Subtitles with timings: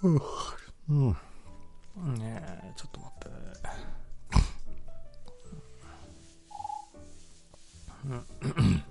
[0.00, 1.10] うん。
[2.14, 3.28] ねえ、ちょっと待って。
[8.06, 8.84] うん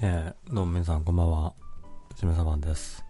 [0.00, 1.52] えー、どうも皆さんこんばんは。
[2.16, 3.04] しめさばんです。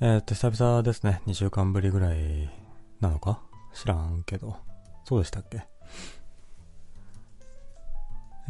[0.00, 1.20] えー、っと、久々ですね。
[1.26, 2.50] 2週間ぶりぐらい
[3.00, 4.56] なのか知らんけど。
[5.04, 5.66] そうでしたっけ？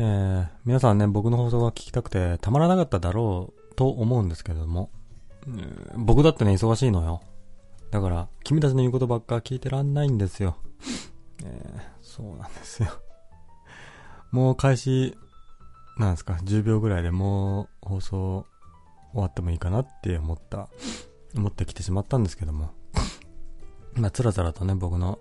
[0.01, 4.91] えー、皆さんね、僕の放送が聞きたくてたまらなかっただろうと思うんですけれども、
[5.47, 7.21] えー、僕だってね、忙しいのよ。
[7.91, 10.57] だから、君たちの言うことばっか聞いてらんないんですよ。
[11.45, 12.91] えー、そうなんですよ。
[14.31, 15.17] もう開始、
[15.99, 18.47] なんですか、10秒ぐらいでもう放送
[19.13, 20.69] 終わってもいいかなって思った、
[21.35, 22.71] 思ってきてしまったんですけども。
[23.95, 25.19] まあ、つらつらとね、僕の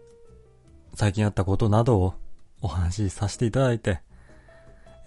[0.94, 2.14] 最近あったことなどを
[2.61, 4.02] お話しさせていただいて、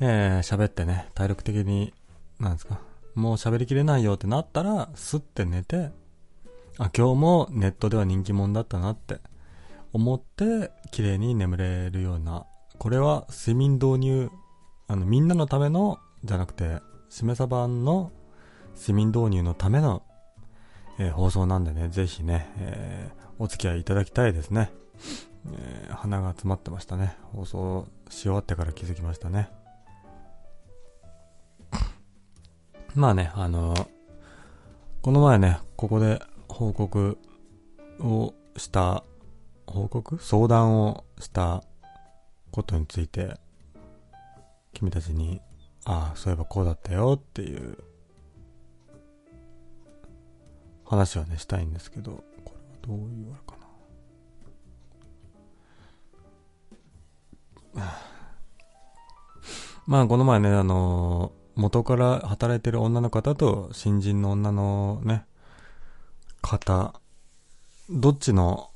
[0.01, 1.93] えー、喋ってね、体力的に、
[2.39, 2.81] なんですか、
[3.15, 5.91] もう喋りきれないよってなったら、すって寝て、
[6.79, 9.19] あ、今日もネットでは人気者だったなって
[9.93, 12.47] 思って、綺麗に眠れるような、
[12.79, 14.31] これは睡眠導入、
[14.89, 18.13] あの、みんなのための、じゃなくて、しめさ版の
[18.77, 20.03] 睡眠導入のための、
[20.99, 24.71] えー、放送なんでね、ぜひね、えー、お付き合いいただきたいですね。
[25.51, 27.17] えー、鼻が詰まってましたね。
[27.33, 29.49] 放送し終わってから気づきましたね。
[32.95, 33.89] まあね、あのー、
[35.01, 37.17] この前ね、ここで報告
[38.01, 39.05] をした、
[39.67, 40.19] 報告？
[40.23, 41.65] 相談をした
[42.51, 43.41] ことについて、
[44.75, 45.41] 君たちに、
[45.87, 47.79] ああ、そういえばこうだったよっていう
[50.85, 52.23] 話をね、したいんですけど、
[52.83, 53.57] どういうあれか
[57.75, 57.83] な。
[59.87, 65.25] まあ、この前ね、あの元から働いてる女の方と新人の女のね、
[66.43, 67.01] 方、
[67.91, 68.71] どっちの、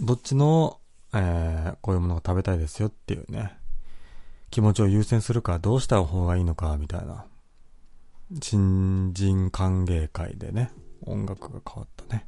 [0.00, 0.80] どっちの、
[1.12, 3.58] えー、こういうものが食べたいですよっていうね、
[4.50, 7.26] 気持ちを優先するか、どうした方がいいのか、みたいな。
[8.40, 10.72] 新人歓迎会でね、
[11.04, 12.24] 音楽が変わったね。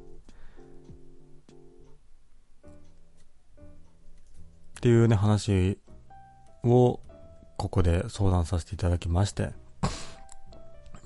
[4.85, 5.79] っていうね、話
[6.63, 7.01] を
[7.57, 9.55] ここで相談させていただきまして。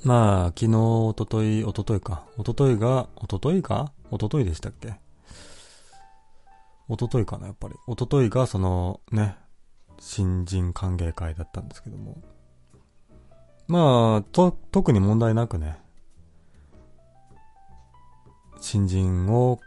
[0.03, 2.25] まあ、昨日、おととい、おとといか。
[2.37, 3.93] おとといが、おとといか？
[4.11, 4.95] おとといでしたっけ？
[6.89, 7.77] おとといかな、やっぱり。
[7.87, 9.37] おとといが、その、ね、
[10.01, 12.21] 新人歓迎会だったんですけども。
[13.69, 15.79] まあ、と、特に問題なくね、
[18.61, 19.61] 新人を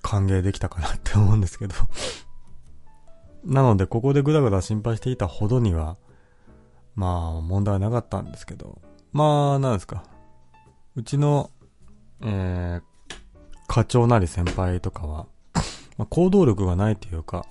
[0.00, 1.74] 歓迎できたかなって思うんですけど
[3.44, 5.96] なので、ここでぐだぐだ心配していたほどには、
[6.94, 8.80] まあ、問題なかったんですけど、
[9.12, 10.04] まあ、なんですか。
[10.94, 11.50] うちの、
[12.22, 12.82] えー、
[13.66, 15.26] 課長なり先輩とかは、
[15.96, 17.46] まあ、行動力がないというか、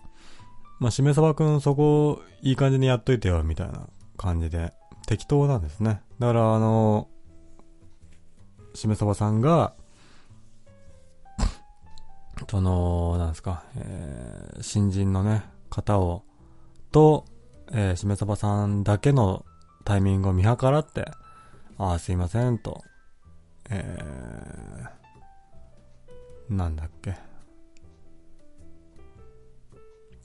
[0.79, 3.87] まあ、しめさばくんそこ、いい感じにやっといてよ、みたいな
[4.17, 4.73] 感じで、
[5.07, 6.01] 適当なんですね。
[6.19, 7.07] だから、あの、
[8.73, 9.73] しめさばさんが、
[12.49, 16.23] その、なんですか、えー、新人のね、方を、
[16.91, 17.25] と、
[17.71, 19.45] えー、しめさばさんだけの
[19.85, 21.09] タイミングを見計らって、
[21.79, 22.83] ああ、すいません、と、
[23.71, 27.15] えー、なんだっけ。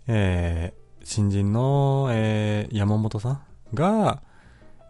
[0.09, 3.43] えー、新人の、えー、山本さん
[3.75, 4.23] が、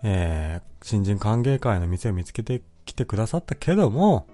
[0.02, 4.26] えー、新人歓迎会の店を見つけてきてくださったけども、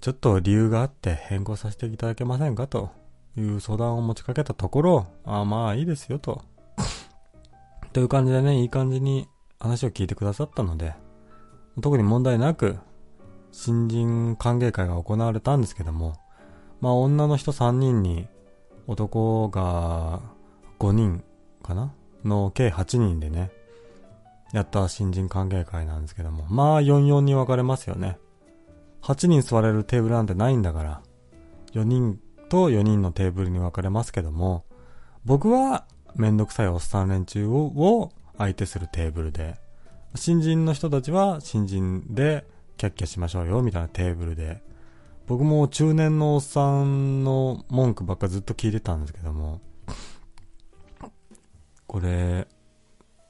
[0.00, 2.90] ちょっと理由があって変更させていただけませんかと
[3.36, 6.42] いう相談を持ちかけたところ、あまあいいですよと。
[7.92, 10.94] という感じでね、いい感じに話を聞いてくださったので、
[11.80, 12.78] 特に問題なく、
[13.52, 16.14] 新人歓迎会が行われたんですけども、
[16.80, 18.26] まあ女の人3人に
[18.86, 20.20] 男が
[20.78, 21.24] 5人
[21.62, 21.92] かな？
[22.26, 23.50] の計8人でね、
[24.52, 28.18] やった新人歓迎会なんですけども、まあ44に分かれますよね。
[29.02, 31.02] 8人座れるテーブルなんてないんだから、
[31.72, 34.64] 4人と4人のテーブルに分かれますけども、
[35.24, 39.56] 僕はめんどくさいおっさん連中をを相手するテーブルで、
[40.14, 42.46] 新人の人たちは新人で
[42.76, 44.62] キャッキャしましょうよみたいなテーブルで、
[45.26, 49.60] 僕も中年のおっさんの文句ばっかずっと聞いてたんですけども、
[51.86, 52.46] これ、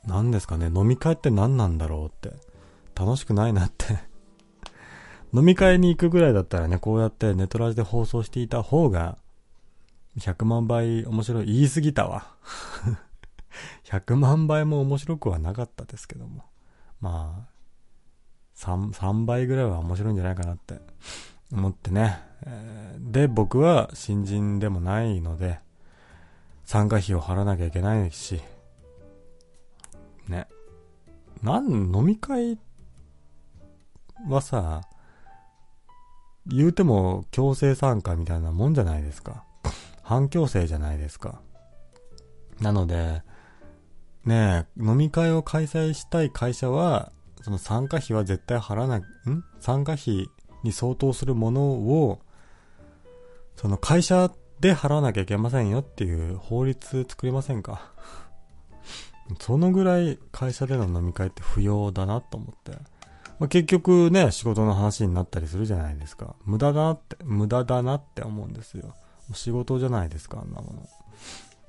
[0.05, 2.37] 何ですかね、飲み会って何なんだろうって、
[2.95, 3.99] 楽しくないなって
[5.33, 9.19] 飲み会に行くぐらいだったらね、こうやってネトラジで放送していた方が
[10.19, 11.47] 100万倍面白い。
[11.47, 12.35] 言い過ぎたわ。
[13.85, 16.45] 100万倍も面白くはなかったですけども。
[17.01, 17.57] まあ、
[18.57, 20.81] 3、3倍ぐらいは面白いんじゃないかなって
[21.53, 22.19] 思ってね。
[22.47, 25.61] え、で、僕は新人でもないので、
[26.65, 28.41] 参加費を払わなきゃいけないし、
[30.29, 30.49] ね。
[31.43, 32.59] なん、飲み会
[34.29, 34.83] はさ、
[36.47, 39.45] 言うても強制参加みたいなもんじゃないですか。
[40.03, 41.41] 反強制じゃないですか。
[42.61, 43.23] なので、
[44.25, 47.13] ねえ、飲み会を開催したい会社は、
[47.43, 49.05] その参加費は絶対払わな、ん？
[49.61, 50.29] 参加費
[50.63, 52.21] に相当するものを、
[53.57, 57.93] その会社で払わなきゃいけませんよっていう法律作りませんか？
[59.41, 62.79] そのぐらい会社での飲み会って不要だなと思って。
[63.39, 66.35] まあ、結局ね、仕事の話になったりするじゃないですか。
[66.45, 68.95] 無駄だなって、無駄だなって思うんですよ。
[69.33, 70.89] 仕事じゃないですか、あんなもの。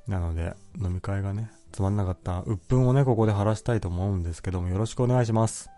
[0.08, 5.70] なので、飲み会がね、つまんなかった鬱憤をね、ここで晴らしたいと思うんですけども、よろしくお願いします。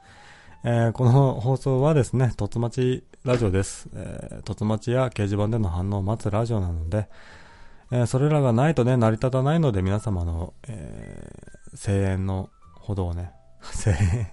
[0.64, 3.90] えー、この放送はですね、とつまちラジオです。
[3.96, 7.08] えー、とつまちや掲示板での反応を待つラジオなので、
[7.92, 13.32] えー、それらがないとね、成り立たないので、皆様の、えー、声援のほどをね、
[13.84, 14.28] 声援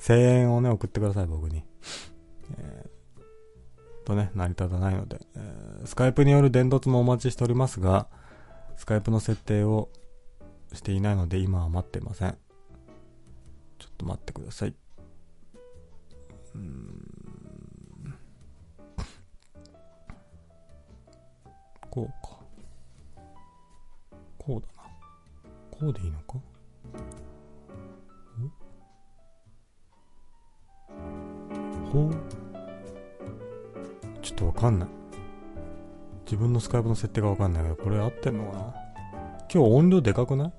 [0.00, 1.62] 声援をね、送ってください、僕に。
[2.58, 8.08] えー、とね、成り立たないので、えー、スカイプによる伝突もお待ちしておりますが、
[8.76, 9.90] スカイプの設定を
[10.72, 12.38] していないので、今は待ってません。
[13.78, 14.74] ちょっと待ってください。
[16.54, 18.14] うん。
[21.90, 22.40] こうか。
[24.38, 24.88] こうだな。
[25.70, 26.38] こうでいいのか？
[34.22, 34.88] ちょっとわかんない。
[36.24, 38.74] 自分のスカイプの設定がわかんないけど、これ合ってんのかな？
[39.52, 40.52] 今日音量でかくない？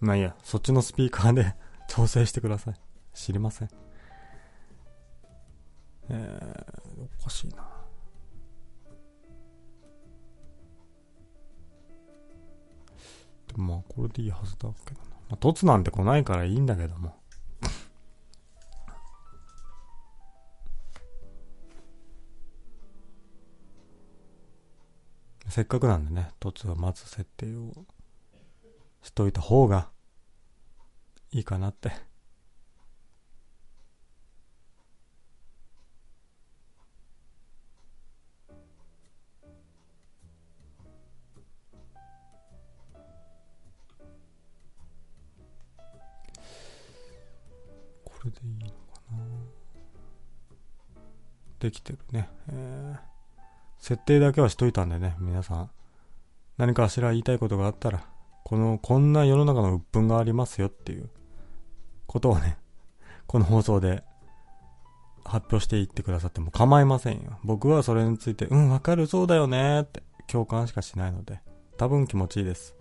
[0.00, 1.56] まあいいや、そっちのスピーカーで
[1.90, 2.74] 調整してください。
[3.12, 3.68] 知りません。
[6.10, 7.77] えー、おかしいな。
[13.58, 15.06] まあ、これでいいはずだけどな。
[15.30, 17.16] まあ、凸なんて来ないからいいんだけども。
[25.48, 27.84] せっかくなんでね、凸は待つ設定を
[29.02, 29.90] しといた方が
[31.32, 31.90] いいかなって。
[48.18, 48.74] これでいいのか
[49.12, 49.18] な
[51.60, 52.28] できてるね。
[52.50, 52.98] えー、
[53.78, 55.70] 設定だけはしといたんでね、皆さん。
[56.56, 58.04] 何かしら言いたいことがあったら、
[58.44, 61.08] この、こんな世の中の鬱憤がありますよっていう
[62.08, 62.58] ことをね、
[63.28, 64.02] この放送で
[65.24, 67.38] 発表していってくださっても構いませんよ。
[67.44, 71.40] 僕はそれについて、うん、わかる、そうだよねって共感しかしないので、
[71.76, 72.74] 多分気持ちいいです。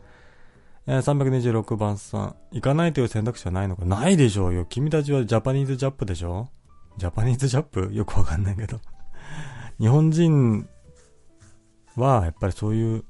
[0.88, 3.86] えー、326番さん、行かないという選択肢はないのか？
[3.86, 4.66] ないでしょうよ。
[4.66, 6.50] 君たちはジャパニーズジャップでしょ？
[6.98, 7.90] ジャパニーズジャップ？
[7.94, 8.80] よくわかんないけど。
[9.80, 10.68] 日本人
[11.96, 13.04] は、やっぱりそういう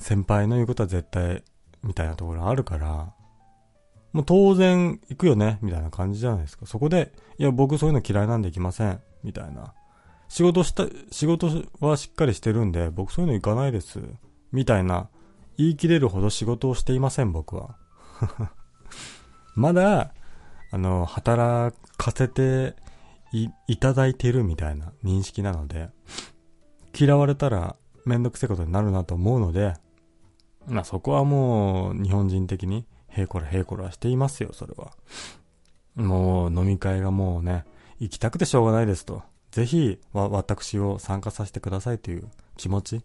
[0.00, 1.44] 先輩の言うことは絶対
[1.82, 3.12] みたいなところあるから、
[4.12, 6.66] もう当然行くよね、みたいな感じじゃないですか。
[6.66, 9.74] そこで、いや、僕そういうの嫌いなんで行きません、みたいな。
[10.28, 11.50] 仕事した、仕事
[11.80, 14.00] はしっかりしてるんで、僕そういうの行かないです、
[14.50, 15.08] みたいな、
[15.58, 17.76] 言い切れるほど仕事をしていません、僕は。
[19.54, 20.14] まだ、
[20.70, 22.74] あの、働かせて
[23.32, 25.90] い、いただいてるみたいな認識なので、
[26.98, 29.74] 嫌われたらめんどくせえことになるなと思うので、
[30.66, 34.92] まあそこはもう日本人的に、へいこらへいこらしていますよ、それは。
[35.94, 37.64] もう飲み会がもうね、
[37.98, 39.22] 行きたくてしょうがないですと。
[39.50, 43.02] ぜひ、わ、私を参加させてくださいという気持ち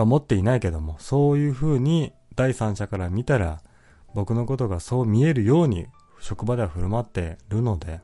[0.00, 3.60] は持っていないけども、そういう風に第三者から見たら、
[4.14, 5.86] 僕のことがそう見えるように
[6.20, 8.00] 職場では振る舞ってるので、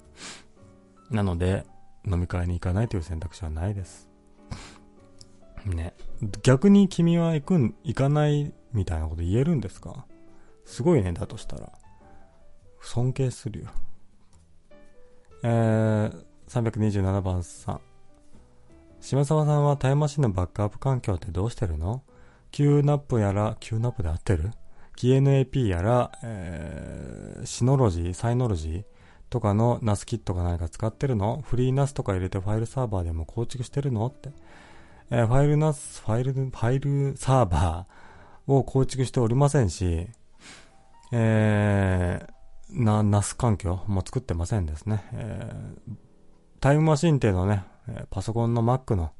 [1.10, 1.64] なので、
[2.06, 4.08] 飲み会に行かないという選択肢はないです。
[5.66, 5.94] ね。
[6.42, 10.06] 逆に君は行くん、行かないみたいなこと言えるんですか？
[10.64, 11.72] すごいね、だとしたら。
[12.80, 13.66] 尊敬するよ。
[15.44, 17.80] えー、327番さん。
[19.02, 22.04] 島沢さんはタイムマシンのバックアップ環境ってどうしてるの
[22.52, 24.52] ?Q ナップやら、Q ナップで合ってる
[24.96, 28.84] ?QNAP やら、えー、シノロジー、 Synology
[29.28, 31.42] とかの NAS キットが何か使ってるの？
[31.44, 34.06] フリー NAS とか入れてファイルサーバーでも構築してるの？
[34.06, 34.30] って。
[35.10, 40.06] えー、ファイル NAS、ファイル、ファイルサーバーを構築しておりませんし、
[41.10, 45.04] えー、な、NAS 環境も作ってませんですね。
[45.12, 45.94] えー、
[46.60, 47.64] Time Machine っていうのね、
[48.10, 49.12] パソコンの Mac の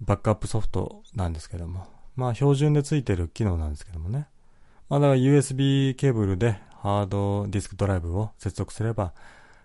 [0.00, 4.28] バックアップソフトなんですけども、まあ標準でついてる機能なんですけどもね。
[4.88, 9.12] まあだから USB ケーブルでハードディスクドライブを接続すれば、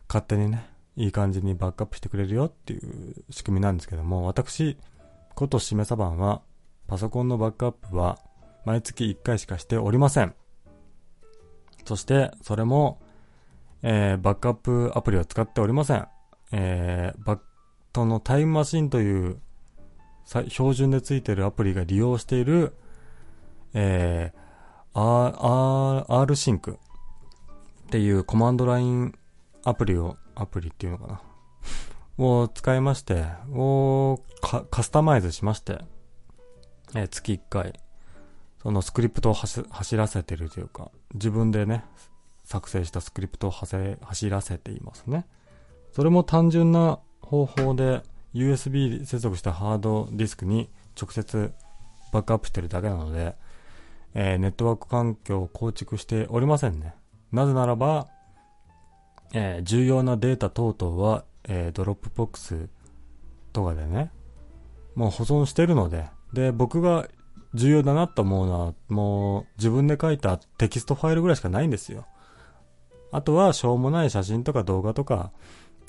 [0.08, 4.77] 勝手にね、いい感じにバックアップしてくれるよっていう仕組みなんですけども、私、
[5.36, 6.41] ことしめさばんは、
[6.88, 8.20] パソコンのバックアップは
[8.65, 10.34] 毎月1回しかしておりません。
[11.86, 13.00] そして、それも、
[13.82, 16.08] えー、バックアップアプリを使っておりません。
[16.51, 17.39] えー、バッ
[17.98, 19.39] トのタイムマシンという
[20.50, 22.75] 標準でついてるアプリが利用している、
[23.74, 26.77] えー、R, R, R シンク
[27.88, 29.18] っていうコマンドライン
[29.63, 31.22] アプリを、アプリっていうのかな
[32.20, 35.80] を使いまして、をカスタマイズしまして、
[36.94, 37.80] えー、月1回、
[38.62, 39.63] そのスクリプトを走
[39.98, 41.84] らせてるというか、自分でね、
[42.44, 45.25] 作成したスクリプトを走らせていますね。
[45.94, 48.03] それも単純な方法で
[48.34, 50.69] USB 接続したハードディスクに
[51.00, 51.51] 直接
[52.13, 53.36] バックアップしてるだけなので、
[54.13, 56.96] えー、ネットワーク環境を構築しておりませんね。
[57.34, 58.07] なぜならば、
[59.34, 62.69] えー、重要なデータ等々は、えー、 Dropbox
[63.51, 64.12] とかでね、
[64.96, 67.07] もう保存してるので、で、僕が
[67.53, 72.05] 重要だなと思うのは、もう自分で書いたテキストファイルぐらいしかないんですよ。
[73.12, 75.31] あとはしょうもない写真とか動画とか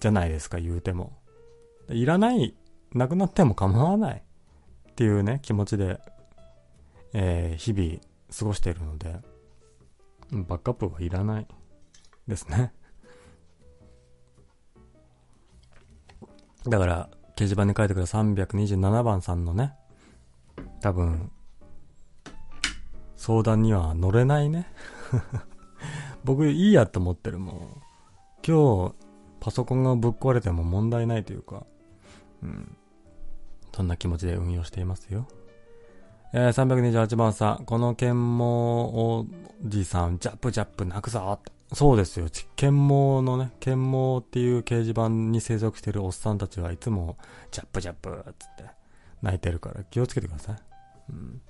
[0.00, 1.12] じゃないですか、言うても。
[1.90, 2.54] いらない、
[2.92, 4.23] なくなっても構わない
[4.90, 6.00] っていうね、気持ちで、
[7.12, 8.00] えー、日々
[8.37, 9.16] 過ごしているので、
[10.30, 11.47] バックアップはいらない
[12.26, 12.73] ですね。
[16.68, 19.73] だから、掲示板に書いてくれた327番さんのね、
[20.80, 21.30] 多分、
[23.16, 24.66] 相談には乗れないね。
[26.25, 27.83] 僕いいやと思ってるもん。
[28.47, 28.95] 今日、
[29.40, 31.66] パソコンがぶっ壊れても問題ないというか、
[32.42, 32.76] うん。
[33.75, 35.28] そんな気持ちで運用していますよ。
[36.33, 39.26] えー、328番さん、この剣網お
[39.64, 41.38] じさん、ジャップジャップ泣くぞ。
[41.73, 42.26] そうですよ。
[42.57, 47.16] 剣網のね、剣網っていう掲示板に生息してるおっさんたちはいつも、
[47.50, 48.64] ジャップジャップつって
[49.23, 50.57] 泣いてるから気をつけてください。
[51.11, 51.40] うん。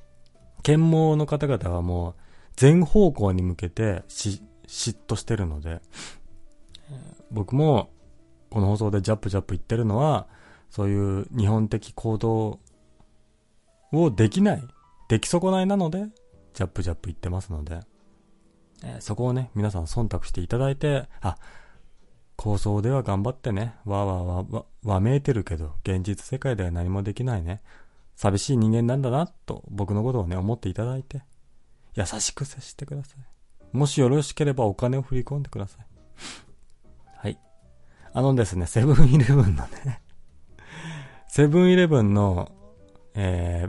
[0.63, 2.15] 剣網の方々はもう、
[2.57, 5.81] 全方向に向けてし、嫉妬してるので、
[7.31, 7.91] 僕も、
[8.51, 10.27] この放送でジャップジャップ言ってるのは、
[10.71, 12.61] そういう日本的行動
[13.93, 14.63] をできない、
[15.09, 16.07] 出来損ないなので、
[16.55, 17.81] ジャップジャップ言ってますので、
[18.85, 21.37] えー、そこをね、皆さん忖度していただいて、あ、
[22.37, 27.63] 構想では頑張ってね、わーわーわーわ、わめいてるけど、現実世界では何もできないね。
[28.15, 31.23] 寂しい人間なんだな、と僕のことをね、思っていただいて、
[31.95, 33.77] 優しく接してください。
[33.77, 35.87] もしよろしければお金を振り込んでください。
[37.17, 37.39] はい。
[38.13, 40.01] あのですね、セブンイレブンのね
[41.39, 42.51] セブンイレブンの、
[43.15, 43.69] え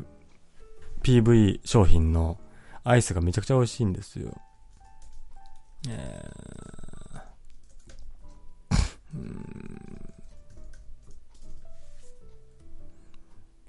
[1.04, 2.40] ー、PV 商品の
[2.84, 4.36] アイスがめちゃくちゃ美味しいんですよ。
[5.88, 8.80] えー、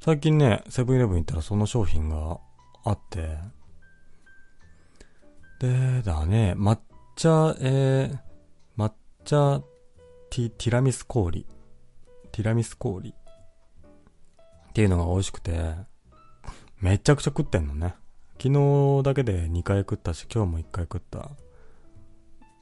[0.02, 2.40] 最近ね、セブンイレブン行ったらその商品が
[2.84, 3.36] あって、
[5.60, 6.78] で、だね、抹
[7.16, 8.92] 茶、えー、抹
[9.26, 9.60] 茶
[10.30, 11.44] ティティラミス氷。
[12.32, 13.14] ティラミス氷。
[14.70, 15.74] っていうのが美味しくて、
[16.80, 17.94] めちゃくちゃ食ってんのね。
[18.40, 21.30] 昨日だけで2回食ったし、今日も1回食った。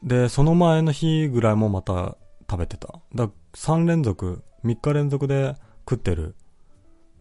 [0.03, 2.17] で、その前の日ぐらいもまた
[2.51, 3.01] 食べてた。
[3.15, 5.55] だ3連続、3日連続で
[5.89, 6.35] 食ってる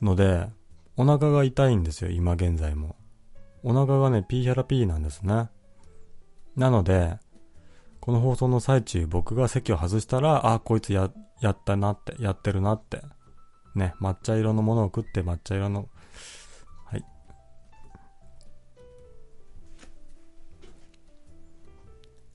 [0.02, 0.48] ので、
[0.96, 2.96] お腹が痛いんですよ、今現在も。
[3.64, 5.50] お腹がね、ピーヒャラピーなんですね。
[6.56, 7.18] なので、
[8.00, 13.02] この放送の最中僕が席を外したら、あ、こいつや、やったなって、やってるなって
[13.78, 15.88] ね、抹茶色のものを食って抹茶色の、
[16.86, 17.04] はい。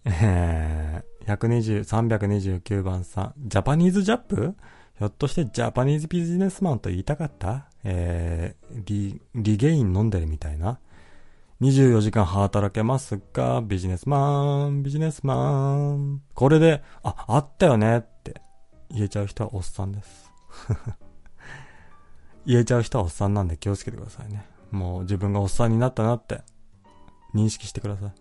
[0.05, 4.55] えー、120、329番さん、ジャパニーズジャップ？
[4.99, 7.69] ひょっとしてジャパニーズビジネスマンと言いたかった？
[7.85, 10.79] えー、リ、リゲイン飲んでるみたいな
[11.61, 16.23] ？24時間働けますかビジネスマン、ビジネスマン。
[16.35, 18.41] これで、あ、あったよねって
[18.91, 20.31] 言えちゃう人はおっさんです。
[22.47, 24.45] 言えちゃう人はおっさんなんで気をつけてくださいね。
[24.71, 26.43] もう自分がおっさんになったなって
[27.35, 28.13] 認識してください。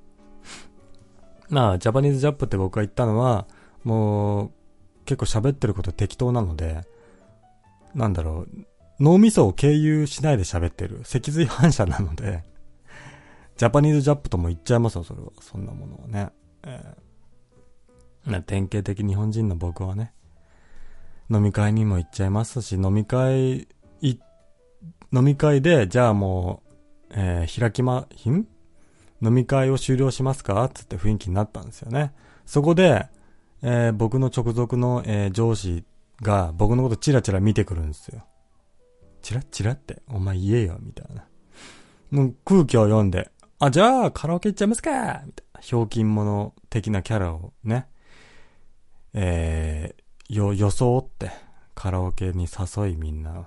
[1.49, 3.45] まあ、ジャパニーズジャップって僕が言ったのは、
[3.83, 4.51] もう、
[5.05, 6.81] 結構喋ってること適当なので、
[7.93, 8.65] なんだろう、
[9.01, 11.01] 脳みそを経由しないで喋ってる。
[11.03, 12.43] 脊髄反射なので、
[13.57, 15.31] ジャパニーズジャップとも言っちゃいますよ、それは。
[15.41, 16.29] そんなものはね。
[16.63, 20.13] えー、典型的日本人の僕はね、
[21.29, 23.67] 飲み会にも行っちゃいますし、飲み会、
[24.01, 24.19] い、
[25.13, 26.73] 飲み会で、じゃあもう、
[27.11, 28.47] えー、開きま、ひん？
[29.21, 30.69] 飲み会を終了しますか？
[30.73, 32.13] つって雰囲気になったんですよね。
[32.45, 33.07] そこで、
[33.61, 35.83] えー、僕の直属の、えー、上司
[36.21, 38.23] が僕のことチラチラ見てくるんですよ。
[39.21, 41.25] チラチラって、お前言えよ、みたいな。
[42.09, 43.29] もう空気を読んで、
[43.59, 44.97] あ、じゃあカラオケ行っちゃいますかみ
[45.33, 45.61] たいな。
[45.61, 47.87] ひょうきん者的なキャラをね、
[49.13, 51.29] えー、よ、装って
[51.75, 53.45] カラオケに誘いみんなを。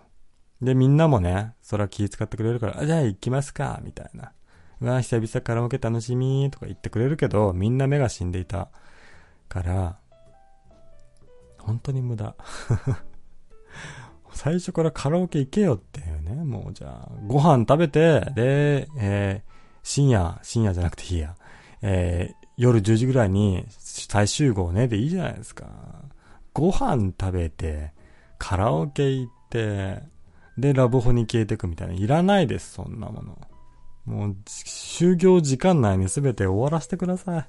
[0.64, 4.32] で、みんなもね、それは気遣ってくれるから、あ、じゃあ行きますかみたいな。
[4.80, 8.68] うわ、久々カラオケ楽しみとか言ってくれるけど、みんな目が死んでいた
[9.48, 9.98] から、
[11.58, 12.34] 本当に無駄。
[14.32, 16.44] 最初からカラオケ行けよっていうね。
[16.44, 19.52] もうじゃあ、ご飯食べて、で、えー、
[19.82, 21.36] 深夜、深夜じゃなくていいや。
[21.82, 25.68] えー、夜10時ぐらいに再集合ねでいいじゃないですか。
[26.52, 27.92] ご飯食べて、
[28.38, 30.02] カラオケ行って、
[30.58, 31.94] で、ラブホに消えていくみたいな。
[31.94, 33.38] いらないです、そんなもの。
[34.04, 37.46] もう、就業時間内に全て終わらせてください。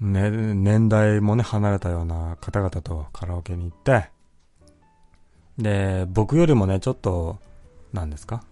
[0.00, 4.10] ね、年代もね、離れたような方々とカラオケに行って、
[5.58, 7.38] で、僕よりもね、ちょっと、
[7.92, 8.42] 何ですか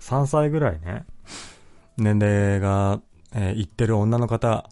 [0.00, 1.06] ?3 歳ぐらいね、
[1.96, 3.00] 年齢が、
[3.34, 4.68] えー、行ってる女の方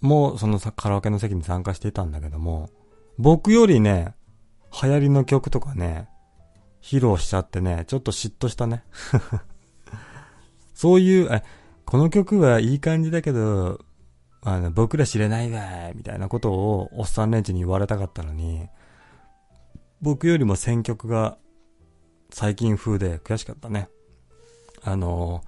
[0.00, 2.70] も、そのカラオケの席に参加していたんだけども、
[3.18, 4.14] 僕よりね、
[4.82, 6.08] 流行りの曲とかね、
[6.82, 8.84] 披露しちゃってね、ちょっと嫉妬したね。
[10.74, 11.42] そういう、え、
[11.84, 13.80] この曲はいい感じだけど、
[14.42, 18.68] あの、僕ら知れないわみたいなことをおっさん連中に言われたかったのに、
[20.00, 21.36] 僕よりも選曲が
[22.30, 23.88] 最近風で悔しかったね。
[24.82, 25.42] あの、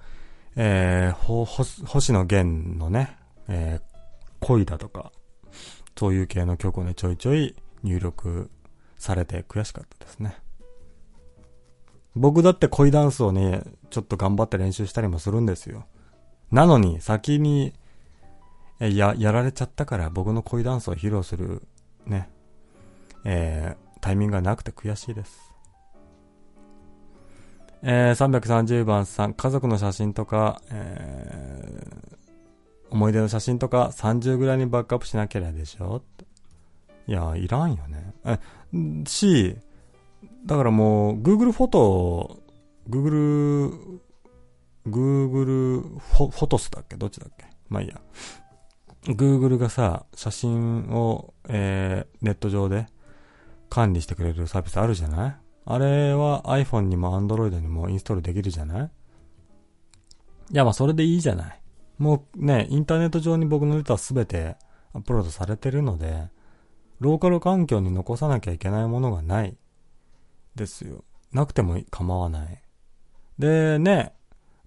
[0.55, 3.81] えー、ほ、星野源のね、えー、
[4.41, 5.11] 恋だとか、
[5.97, 8.51] そういう系の曲をね、ちょいちょい入力
[9.03, 10.37] されて悔しかったですね。
[12.15, 15.85] 僕だって恋ダンスをね、ちょっと頑張って練習したりもするんですよ。
[16.51, 17.73] なのに、先に
[18.79, 21.63] や、やられちゃったから僕の恋ダンスを披露する、
[22.05, 22.29] ね、
[23.25, 25.51] えー、タイミングがなくて悔しいです。
[27.81, 36.01] えー、330番さん、家族の写真とか、えー、思い出の写真とか30ぐらいにバックアップしなければでしょ
[37.07, 38.13] いや、いらんよね。
[38.25, 38.39] え、
[39.05, 39.57] し、
[40.45, 42.39] だからもう、Google フォト、
[42.89, 43.99] Google、
[44.87, 46.95] Google フォフォトスだっけ？
[46.97, 47.45] どっちだっけ？
[47.69, 48.01] まあいいや。
[49.05, 52.87] Google がさ、写真を、えー、ネット上で
[53.69, 55.35] 管理してくれるサービスあるじゃない？
[55.65, 58.91] あれは iPhone にも Android にもインストールできるじゃない？
[60.51, 61.61] いや、まあそれでいいじゃない。
[61.97, 64.57] もうね、インターネット上に僕のデータは全て
[64.93, 66.27] アップロードされてるので、
[67.03, 69.57] ローカル環境に残さなきゃいけないものがない。
[70.55, 71.03] ですよ。
[71.33, 72.61] なくても構わない。
[73.37, 74.13] で、ね、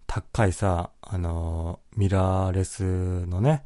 [0.06, 3.64] 高いさ、あのー、ミラーレスのね、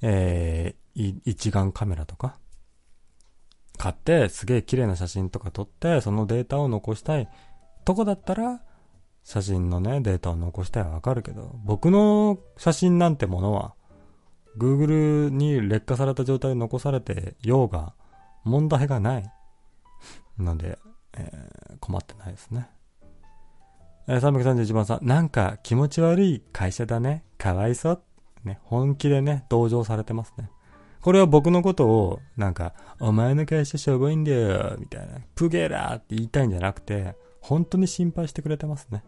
[0.00, 2.38] えー、一眼カメラとか、
[3.78, 7.28] 買って、すげえ綺麗な写真とか撮って、そのデータを残したい
[7.84, 8.62] とこだったら、
[9.24, 13.74] 写真のね、データを残したいはわかるけど、僕の写真なんてものは、
[14.56, 17.94] Google に劣化された状態で残されてようが、
[18.44, 19.30] 問題がない。
[20.38, 20.78] ので、
[21.16, 22.68] えー、困ってないですね。
[24.06, 27.24] えー、331番さん、なんか気持ち悪い会社だね。
[27.38, 28.02] かわいそう。
[28.44, 30.50] ね、本気でね、同情されてますね。
[31.00, 39.04] これは僕のことを、なんか、お前の会社しょぼいんだよ、みたいな、プゲラーって言いたいんじゃなくて、本当に心配してくれてますね。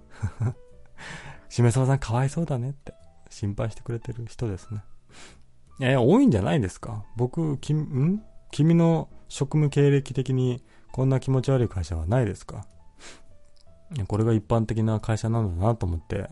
[1.48, 2.94] しめさばさんかわいそうだねって、
[3.30, 4.82] 心配してくれてる人ですね。
[5.80, 7.04] え多いんじゃないですか？
[7.16, 8.22] 僕、き、ん？
[8.56, 12.66] 君の職務経歴的にこんな気持ち悪い会社はないですか？
[14.08, 16.30] これが一般的な会社なんだなと思って、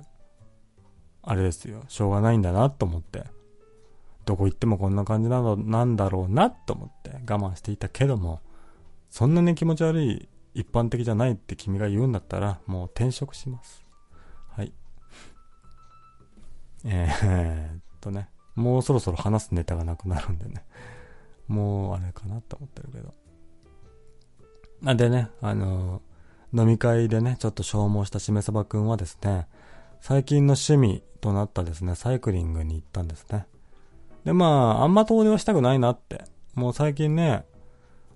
[1.20, 3.24] あれですよ、しょうがないんだなと思って、
[4.24, 7.10] どこ行ってもこんな感じなの、なんだろうなと思って。
[7.30, 8.40] 我慢していたけども、
[9.10, 13.84] そんなに気持ち悪い一般的じゃないって君が言うんだったら、もう転職します。
[14.48, 14.72] はい。
[16.86, 20.64] えー、っとね、もうそろそろ話すネタがなくなるんでね、
[21.48, 23.14] もうあれかなと思ってるけど。
[24.82, 26.02] なんでね、あの
[26.52, 29.46] 飲み会でね、ちょっと消耗したしめさばくんはですね、
[30.00, 33.46] 最近の趣味となったですね、サイクリングに行ったんですね。
[34.24, 36.24] で、まあ、あんま遠出はしたくないなって。
[36.54, 37.44] もう最近ね、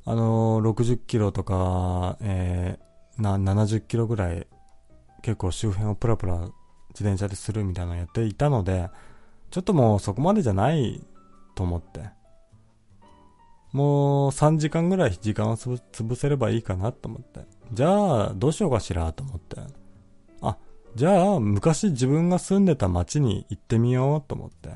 [0.05, 4.47] あのー、60キロとか、えー、な、70キロぐらい、
[5.23, 6.39] 結構周辺をプラプラ
[6.91, 8.89] 自転車でするみたいなのやっていたので、
[9.51, 11.03] ちょっともうそこまでじゃない
[11.55, 12.18] と思って。
[13.73, 17.41] もう3時間ぐらい時間を潰せればいいかなと思って。
[17.73, 19.57] じゃあ、どうしようかしらと思って。
[20.41, 20.57] あ、
[20.95, 24.71] じゃあ、昔自分が住んでた町に行ってみようと思って。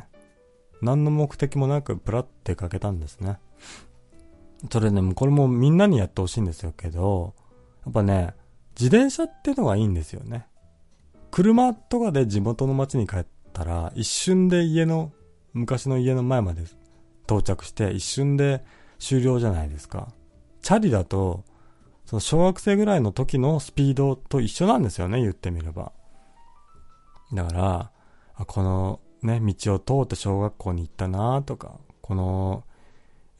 [0.82, 3.38] 何の目的もなくプラって出かけたんですね。
[4.70, 7.34] それね、これもみんなにやってほしいんですよけど、
[7.84, 8.34] やっぱね、
[8.78, 10.46] 自転車ってのがいいんですよね。
[11.30, 15.12] 車とかで地元の町に帰ったら、一瞬で家の、
[15.52, 16.64] 昔の家の前まで
[17.24, 18.64] 到着して、一瞬で
[19.02, 20.08] 終了じゃないですか。
[20.62, 21.44] チャリだと、
[22.06, 25.92] その小学生ぐらいの時のスピードと一緒なんですよね、言ってみれば。
[27.32, 32.64] だから、このね、道を通って小学校に行ったなとか、この、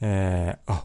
[0.01, 0.85] えー、あ、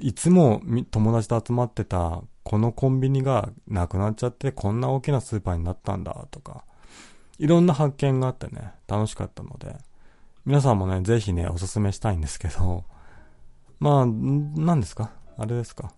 [0.00, 6.64] いつも友達と集まってたこのコンビニがなくなっちゃってこんな大きなスーパーになったんだとか、
[7.38, 9.76] いろんな発見があってね、楽しかったので、
[10.46, 12.84] 皆さんもね、ぜひね、おすすめしたいんですけど、
[13.82, 15.10] まあ、何ですか？
[15.36, 15.92] あれですか？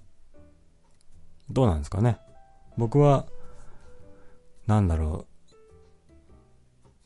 [1.50, 2.16] どうなんですかね？
[2.78, 3.26] 僕は、
[4.66, 5.50] なんだろう。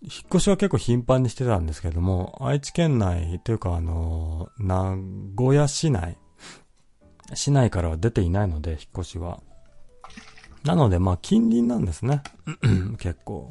[0.03, 4.97] 引っ越しは結構頻繁にしてたんですけども、愛知県内というかあの、名
[5.37, 6.17] 古屋市内、
[7.35, 9.43] 市内からは出ていないので、引っ越しは。
[10.63, 12.23] なので、まあ、近隣なんですね。
[12.99, 13.49] 結構。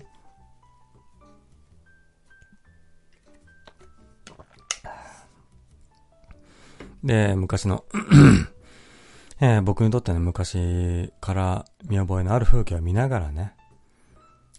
[7.08, 7.86] で、昔の。
[9.40, 13.54] えー、僕にとっての昔から見覚えのある風景を見ながらね、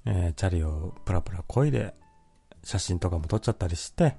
[0.07, 1.95] えー、チャリをプラプラ漕いで、
[2.65, 4.17] 写真とかも撮っちゃったりして、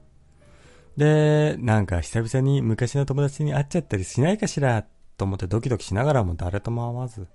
[0.96, 4.86] で、なんか久々に昔の友達に会っちゃったりしないかしら
[5.18, 7.28] と思ってドキドキしながらも誰とも会わず、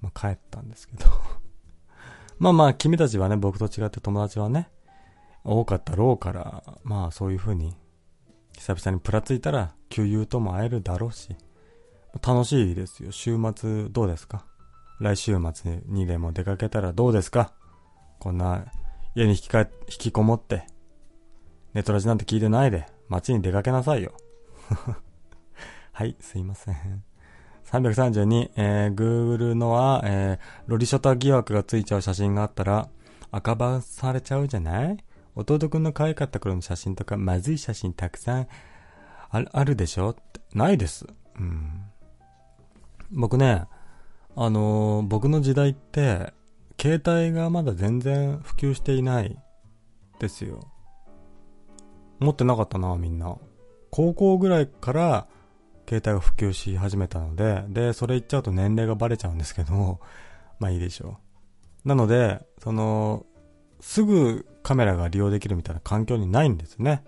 [0.00, 1.06] まあ、帰ったんですけど。
[2.38, 4.70] まあまあ君たちはね、僕と違って友達はね、
[5.42, 7.74] 多かったろうから、まあそういう風に
[8.56, 11.36] 久々にプラついたら、旧友とも会えるだろうし、
[12.26, 13.12] 楽しいですよ。
[13.12, 14.46] 週末どうですか？
[15.00, 17.52] 来週末にでも出かけたらどうですか？
[18.20, 18.64] こんな
[19.14, 20.66] 家に引きか引きこもって、
[21.74, 24.12] ネトラジなんて聞いてないで、街に出かけなさいよ。
[25.92, 27.04] はい、すいません。
[27.66, 32.88] 332、えー、Google のは、えー、ロリショタ疑惑がついちゃう写真があったら、
[33.30, 35.04] 赤番されちゃうじゃない？
[35.36, 38.48] 弟くんの可愛かった頃の写真とか、まずい写真たくさん
[39.30, 40.10] あるでしょ？
[40.10, 41.06] ってないです。
[41.38, 41.82] うん。
[43.10, 43.64] 僕ね、
[44.36, 46.32] あのー、僕の時代って、
[46.80, 49.38] 携帯がまだ全然普及していない
[50.18, 50.68] ですよ。
[52.20, 53.36] 持ってなかったな、みんな。
[53.90, 55.26] 高校ぐらいから
[55.88, 60.00] 携帯が普及し始めたので、で、それ言っちゃうと年齢がバレちゃうんですけど、
[60.58, 61.18] まあいいでしょ
[61.84, 61.88] う。
[61.88, 63.26] なので、その、
[63.84, 67.04] すぐカメラが利用できるみたいな環境にないんですね。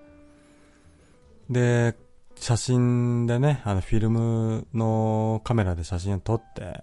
[1.48, 1.96] で、
[2.38, 6.82] 写真でね、あのフィルムのカメラで写真を撮って、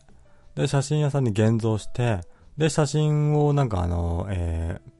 [0.56, 2.22] で、写真屋さんに現像して、
[2.58, 4.92] で、写真をなんかあの、えー、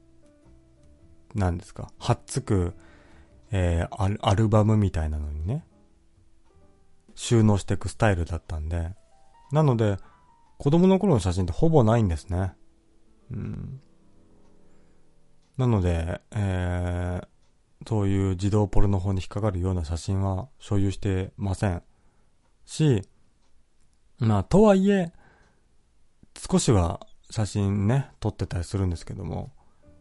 [1.34, 2.74] 何ですか、はっつく、
[3.50, 5.66] えー、アルバムみたいなのにね、
[7.16, 8.92] 収納していくスタイルだったんで、
[9.50, 9.96] なので、
[10.56, 12.54] 子供の頃の写真ってほぼないんですね。
[13.32, 13.80] うん。
[15.56, 21.82] なので、えー、そういう自動ポルノ法に引っかかるような写真は所有してません。
[22.64, 23.02] し、
[24.18, 25.12] まあ、とはいえ、
[26.50, 29.52] 少しは写真ね、撮ってたりするんですけども、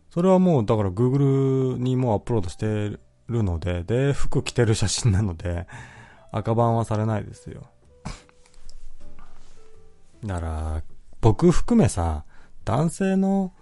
[0.09, 5.67] それはもう、だから Google にもうアップロードしてるので、で、服着てる写真なので、
[6.31, 7.63] 赤番はされないですよ。
[10.25, 10.83] だから、
[11.21, 12.25] 僕含めさ、
[12.65, 13.53] 男性の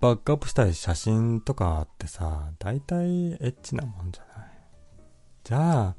[0.00, 4.48] バックアップしたい写真とかってさ、大体エッチなもんじゃない？
[5.42, 5.96] じゃあ、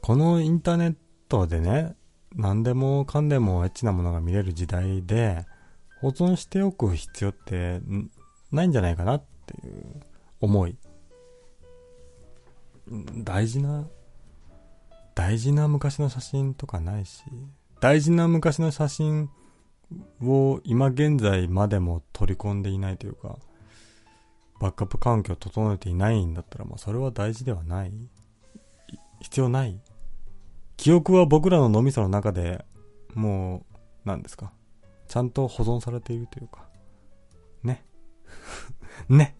[0.00, 0.96] このインターネッ
[1.28, 1.94] トでね、
[2.34, 5.44] 何でもかんでもエッチなものが見れる時代で、
[6.00, 7.80] 保存しておく必要って
[8.50, 10.00] ないんじゃないかなっていう
[10.40, 10.78] 思い。
[13.18, 13.86] 大事な、
[15.14, 17.22] 大事な昔の写真とかないし、
[17.80, 19.28] 大事な昔の写真
[20.22, 23.38] を今現在までも取り込んでいないというか、
[24.60, 27.92] バックアップ環境を整えていないんだったら、まあそれは大事ではない
[29.20, 29.80] 必要ない
[30.76, 32.64] 記憶は僕らの脳みその中で
[33.14, 34.52] もう、何ですか
[35.08, 36.66] ちゃんと保存されているというか。
[37.62, 37.84] ね。
[39.08, 39.36] ね。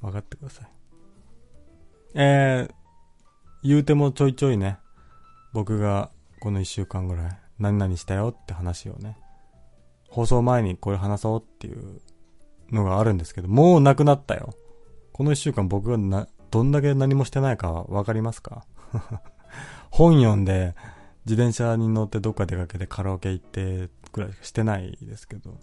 [0.00, 0.68] 分かってください。
[2.14, 2.74] えー、
[3.62, 4.78] 言うてもちょいちょいね、
[5.52, 6.10] 僕が
[6.40, 9.18] この一週間ぐらい何々したよって話をね、
[10.16, 12.00] 放送前にこれ話そうっていう
[12.72, 14.54] のがあるんですけど、もうなくなったよ。
[15.12, 18.64] この一週間僕がな、どんだけ何もしてないかわかりますか？
[19.92, 20.74] 本読んで、
[21.26, 25.60] 自転車に乗ってどっか出かけてカラオケ行ってくらいしかしてないですけど。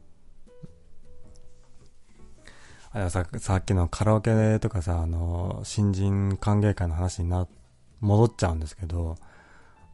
[2.92, 7.48] あれはさ、さっきのカラオケとかさ、あの、新人歓迎会の話にな、
[8.02, 9.16] 戻っちゃうんですけど、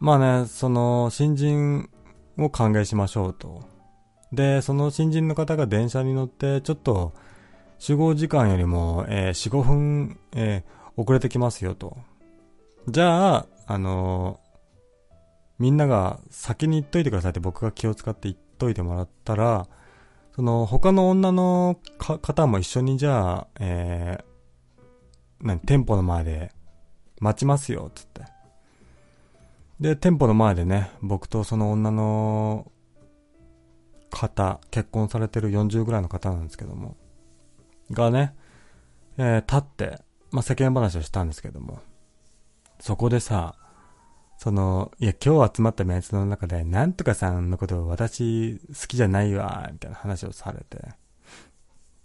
[0.01, 1.89] まあね、その、新人
[2.37, 3.78] を歓迎しましょうと。
[4.31, 7.13] で、その新人の方が電車に乗って、ちょっと、
[7.79, 11.97] 集合時間よりも、えー、4、5分、えー、遅れてきますよと。
[12.87, 15.19] じゃあ、あのー、
[15.59, 19.67] みんなが先に言っといてくださいって僕が気を使って言っといてもらったら、
[20.35, 26.51] その、他の女の方も一緒にじゃあ、えー、何、店舗の前で
[27.19, 28.23] 待ちますよ、つって。
[29.79, 32.71] で、店舗の前でね、僕とその女の
[34.09, 36.97] 方、結婚されてる40ぐらいの方なんですけども、
[37.91, 38.35] がね、
[39.17, 41.79] えー、立って、まあ、世間話をしたんですけども、
[42.79, 43.55] そこでさ、
[44.37, 50.77] その、いや、今日集まったメンツの中で、なんとかさんのことを私好きじゃないわ、みたいな話をされて。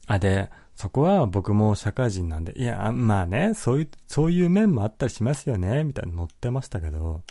[0.07, 7.23] あ、で、そこは僕も社会人なんで、いや、まあね、そういう、そういう面もあったりしますよね、みたいな載ってましたけど、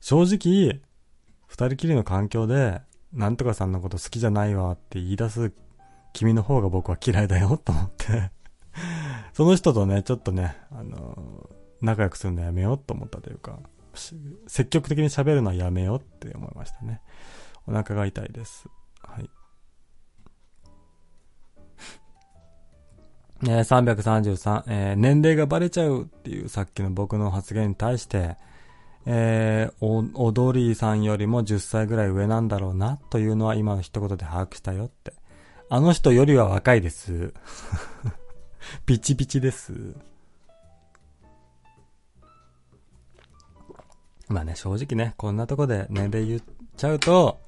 [0.00, 0.82] 正直、
[1.46, 5.52] 二人きりの環境で、なんとかさんのこと好きじゃないわって言い出す
[6.12, 8.30] 君の方が僕は嫌いだよと思って
[9.32, 13.58] その人とね、ちょっとね、あの仲良くするのやめようと思ったというか、
[14.46, 17.00] 積極的に喋るのはやめようって思いましたね。
[17.66, 18.68] お腹が痛いです。
[19.02, 19.30] はい。
[23.44, 28.36] え、333、えー、年齢がバレちゃうっていうさっきの僕の発言に対して、
[29.06, 29.84] えー、
[30.16, 35.12] お、おどりさんよりも10歳ぐらい上なんだろうな、というのは今の一言で把握したよって。
[35.68, 37.32] あの人よりは若いです。
[38.86, 39.94] ピチピチです。
[44.28, 46.42] まあね、正直ね、こんなとこで年齢言っ
[46.76, 47.40] ちゃうと、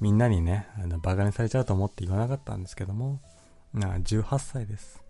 [0.00, 3.20] みんなにね、あの、バカにされちゃうと思って言わなかったんですけども、
[3.74, 5.02] 18歳です。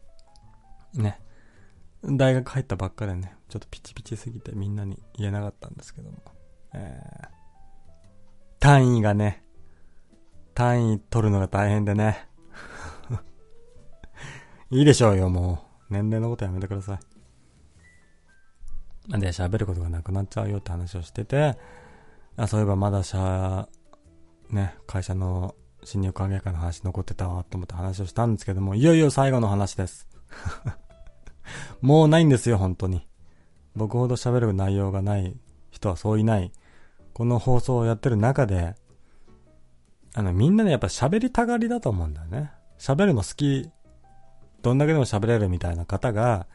[0.94, 1.20] ね。
[2.04, 6.18] 大学入ったばっかでね、ちょっとピチピチすぎてみんなに言えなかったんですけども。
[6.74, 7.26] えー、
[8.60, 9.44] 単位がね、
[10.54, 12.28] 単位取るのが大変でね。
[14.70, 15.92] いいでしょうよ、もう。
[15.92, 16.98] 年齢のことやめてください。
[19.20, 21.56] で、喋ることがなくなっちゃうよって話をしてて、
[22.36, 23.68] あ、そういえばまだしゃ、
[24.50, 25.54] ね、会社の
[25.84, 30.08] 新入歓迎会の話残ってたわと思って話をしたんですけども、いよいよ最後の話です。
[31.80, 33.06] もうないんですよ、本当に。
[33.74, 35.36] 僕ほど喋る内容がない
[35.70, 36.52] 人はそういない。
[37.12, 38.74] この放送をやってる中で、
[40.14, 42.52] あの、みんなね、やっぱ喋りたがりだと思うんだよね。
[42.78, 43.70] 喋るの好き、
[44.62, 46.46] どんだけでも喋れるみたいな方が、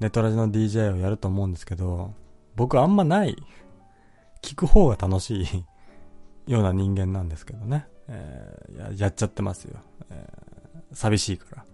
[0.00, 2.14] ネトラジの DJ をやると思うんですけど、
[2.56, 3.36] 僕あんまない。
[4.42, 5.64] 聞く方が楽しい
[6.52, 7.86] ような人間なんですけどね。
[8.08, 9.80] えー、ややっちゃってますよ。
[10.10, 11.64] えー、寂しいから。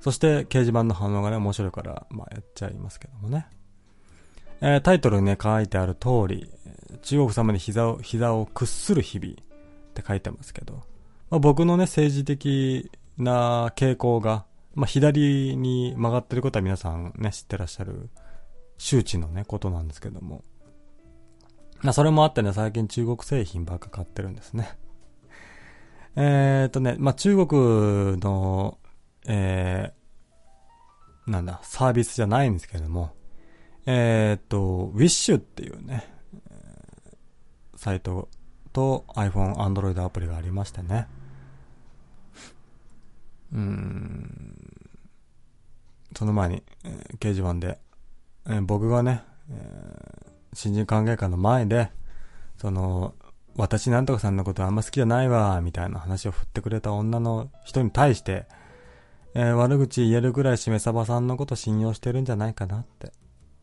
[0.00, 3.46] そして掲示板の反応がね、面白いから、まあやっちゃいますけどもね。
[4.60, 6.50] えー、タイトルにね、書いてある通り、
[7.02, 9.36] 中国様に膝を、膝を屈する日々っ
[9.94, 10.82] て書いてますけど、
[11.30, 18.10] まあ、僕のね、政治的な傾向が、まあ、左に曲がってることは皆さんね、知ってらっしゃる
[18.78, 20.42] 周知のね、ことなんですけども。
[21.82, 24.76] まあ、それもあってね、最近中国製品ばっか買ってるんですね。
[26.16, 28.78] え、っとね、まあ、中国の、
[29.28, 33.14] えー、なんだ、サービスじゃないんですけども、
[33.84, 36.10] えー、っと、Wish っていうね、
[37.76, 38.28] サイト
[38.72, 41.06] と iPhone、Android アプリがありましてね。
[43.52, 44.56] うん、
[46.16, 47.78] その前に、えー、掲示板で、
[48.46, 51.90] えー、僕がね、えー、新人歓迎会の前で、
[52.56, 53.14] その、
[53.56, 58.46] 私なんとかさんのことあんま好きじゃないわ、みたいな話を振ってくれた女の人に対して、
[59.38, 63.12] えー、悪口言えるぐらいしめさばさんのこと信用してるんじゃないかなって。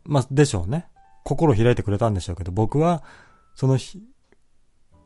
[0.06, 0.88] まあ、でしょうね。
[1.26, 3.04] 心開いてくれたんでしょうけど、僕は、
[3.56, 4.02] その日、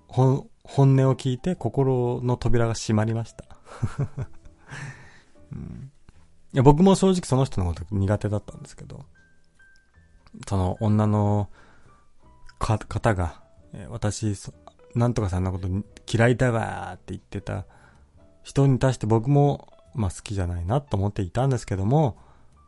[0.10, 3.46] 本音を聞いて心の扉が閉まりました。
[5.52, 5.92] うん、
[6.54, 9.06] いや僕も正直その人のこと苦手だったんですけど、
[10.48, 11.50] その女の
[12.60, 13.42] 方が、
[13.74, 14.36] えー、私、
[14.94, 15.68] なんとかさんのこと
[16.12, 17.66] 嫌いだわーって言ってた
[18.44, 22.18] 人に対して僕も、まあ好きじゃないなと思っていたんですけども、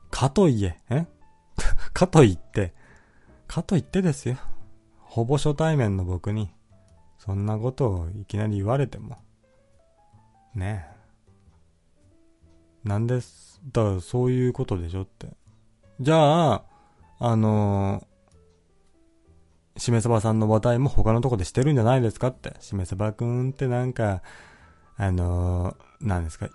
[0.10, 1.08] かといえ、え？
[1.94, 2.74] かといって、
[3.48, 4.38] かといってですよ。
[5.00, 6.52] ほぼ初対面の僕に、
[7.18, 9.18] そんなことをいきなり言われても。
[10.56, 10.86] ね
[12.86, 12.88] え。
[12.88, 15.28] なんです、だからそういうことでしょって。
[16.00, 16.64] じゃあ、
[17.20, 22.56] あのー、しめさばさんの話題も他のとこでしてるんじゃないですかって。
[22.60, 24.22] しめさばくんってなんか、
[24.98, 26.50] あのー、なんですか、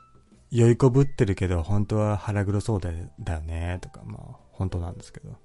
[0.51, 5.37] 酔いこぶってるけど、本当は腹黒そうだよね、とか、まあ、本当なんですけど。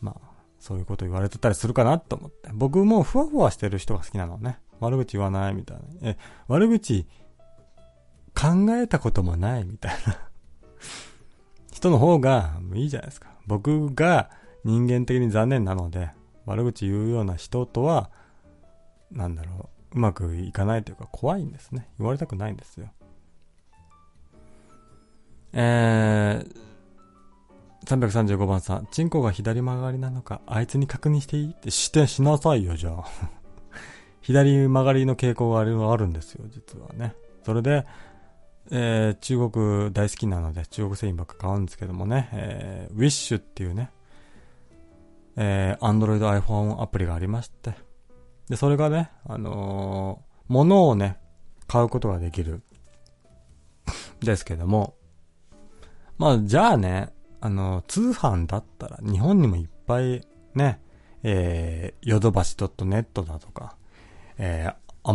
[0.00, 2.50] まあ、そういうこと言われてたりするかなと思って。
[2.52, 4.58] 僕もふわふわしてる人が好きなのね。
[4.80, 5.82] 悪口言わないみたいな。
[6.02, 7.06] え、悪口
[8.34, 10.28] 考えたこともないみたいな
[11.72, 13.28] 人の方がいいじゃないですか。
[13.46, 14.30] 僕が
[14.64, 16.10] 人間的に残念なので、
[16.44, 18.10] 悪口言うような人とは、
[19.10, 21.88] なんだろう、うまくいかないというか怖いんですね。
[21.98, 22.90] 言われたくないんですよ。
[25.60, 33.04] えー、335番さん、チンコが左曲がりなのか、あいつに確認していいってしてしなさいよ、じゃあ。
[34.22, 37.16] 左曲がりの傾向があるあるんですよ、実はね。
[37.42, 37.86] それで、
[38.70, 43.90] えー、中国大好きなので、中国製品ばっか買うんですけどもね、えー、Wish っていうね、
[45.34, 47.74] えー、Android iPhone アプリがありまして、
[48.48, 51.18] で、それがね、あのー、物をね、
[51.66, 52.62] 買うことができる、
[54.22, 54.94] ですけども、
[56.18, 60.80] まあ、じゃあね、あの、通販だったら、日本にもいっぱいね、
[61.22, 63.76] えー、ヨドバシ .net だとか、
[64.36, 65.10] えー、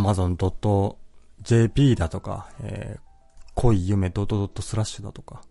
[1.37, 2.99] amazon.jp だとか、えー、
[3.55, 5.41] 恋夢ドトドットスラッシュだとか、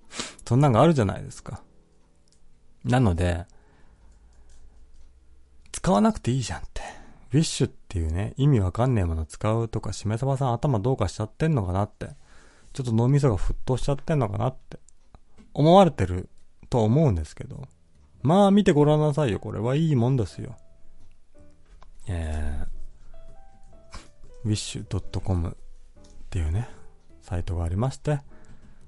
[0.47, 1.63] そんなんがあるじゃないですか。
[2.85, 3.47] なので、
[5.71, 6.83] 使わなくていいじゃんって。
[7.33, 12.11] ウィッシュっていうね、意味わかんねえもの使うとか、しめさばさん頭どうかしちゃってんのかなって。
[12.73, 14.79] ちょっと脳みそが沸騰しちゃってんのかなって。
[15.55, 16.29] 思われてる
[16.71, 17.67] と思うんですけど。
[18.23, 19.41] まあ見てごらんなさいよ。
[19.41, 20.57] これはいいもんですよ。
[22.09, 25.53] えー、wish.com っ
[26.31, 26.69] ていうね、
[27.21, 28.21] サイトがありまして、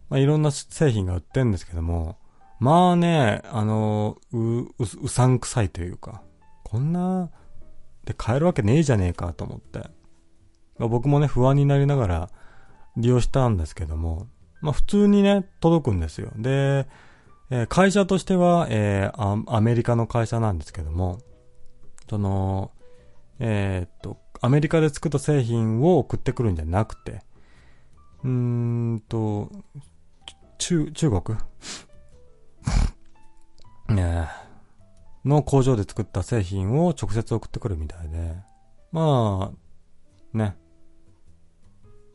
[0.09, 2.17] まあいろんな製品が売ってるんですけども、
[2.61, 6.23] まあね、あの、う、う、うさんくさいというか、
[6.63, 7.31] こんな、
[8.05, 9.79] で買えるわけねえじゃねえかと思って。
[10.79, 12.31] まあ、僕もね、不安になりながら
[12.97, 14.29] 利用したんですけども、
[14.65, 16.33] まあ普通にね、届くんですよ。
[16.37, 16.87] で、
[17.51, 21.21] えー、会社としては、えー、アメリカの会社なんですけども、
[22.09, 22.71] その、
[23.39, 27.21] えー、っと、アメリカで作った製品を送ってくるんじゃなくて、
[28.23, 29.51] うーんと、
[30.57, 31.39] 中、中国？
[33.91, 34.29] ね
[35.27, 38.35] の工場で作った製品を直接送ってくるみたいで、
[38.93, 40.57] まあ、ね。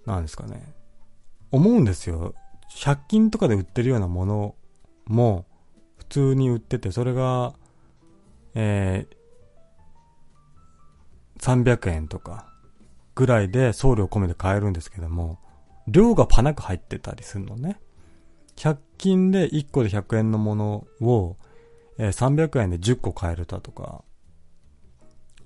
[0.07, 0.78] なんですかね。
[1.51, 2.35] 思うんですよ。
[2.71, 4.55] 100均とかで売ってるようなもの
[5.05, 5.45] も
[5.97, 7.53] 普通に売ってて、それが、
[8.55, 12.47] えー、300円とか
[13.15, 15.39] ぐらいで送料込めて買えるんですけども、
[15.87, 17.79] 量がパナく入ってたりするのね。
[18.55, 21.37] 100均で1個で100円のものを、
[21.97, 24.03] えー、300円で10個買えるだとか、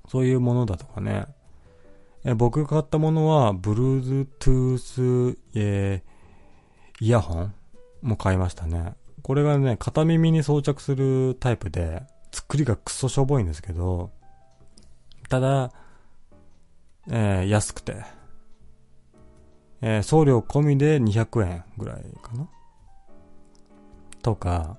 [0.09, 1.25] そういうものだとかね。
[2.25, 7.53] え、僕が買ったものは、Bluetooth、えー、イヤホン
[8.01, 8.93] も買いましたね。
[9.21, 14.11] これがね、片耳に装着するタイプで、作りがクソしょぼいんですけど、
[15.29, 15.71] ただ、
[17.09, 18.03] えー、安くて、
[19.81, 22.47] えー、送料込みで200円ぐらいかな
[24.21, 24.77] とか、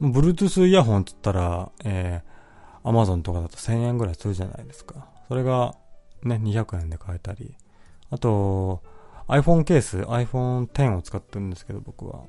[0.00, 5.08] Bluetooth イヤホンって言ったら、えー、Amazon とかだと1000円ぐらいするじゃないですか。
[5.28, 5.74] それが、
[6.24, 7.56] ね、200円で買えたり。
[8.10, 8.82] あと、
[9.28, 12.24] iPhone ケース、iPhone X を使ってるんですけど、僕は。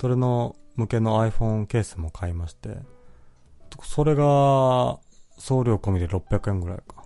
[0.00, 2.78] それの向けの iPhone ケースも買いまして、
[3.82, 4.98] それが
[5.38, 7.04] 送料込みで600円ぐらいか。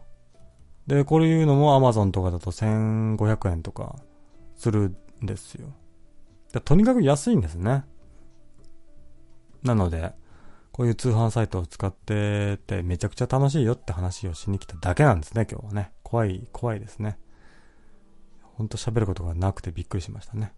[0.86, 3.96] で、こういうのも Amazon とかだと1500円とか
[4.56, 5.68] するんですよ。
[6.64, 7.84] とにかく安いんですね。
[9.62, 10.12] なので、
[10.72, 15.92] こういう通販サイトを使っててめちゃくちゃ楽しいよって話をしに来ただけなんですね、今日はね。
[16.02, 17.18] 怖い、怖いですね。
[18.54, 20.52] ほんと喋ることがなくてびっくりしましたね。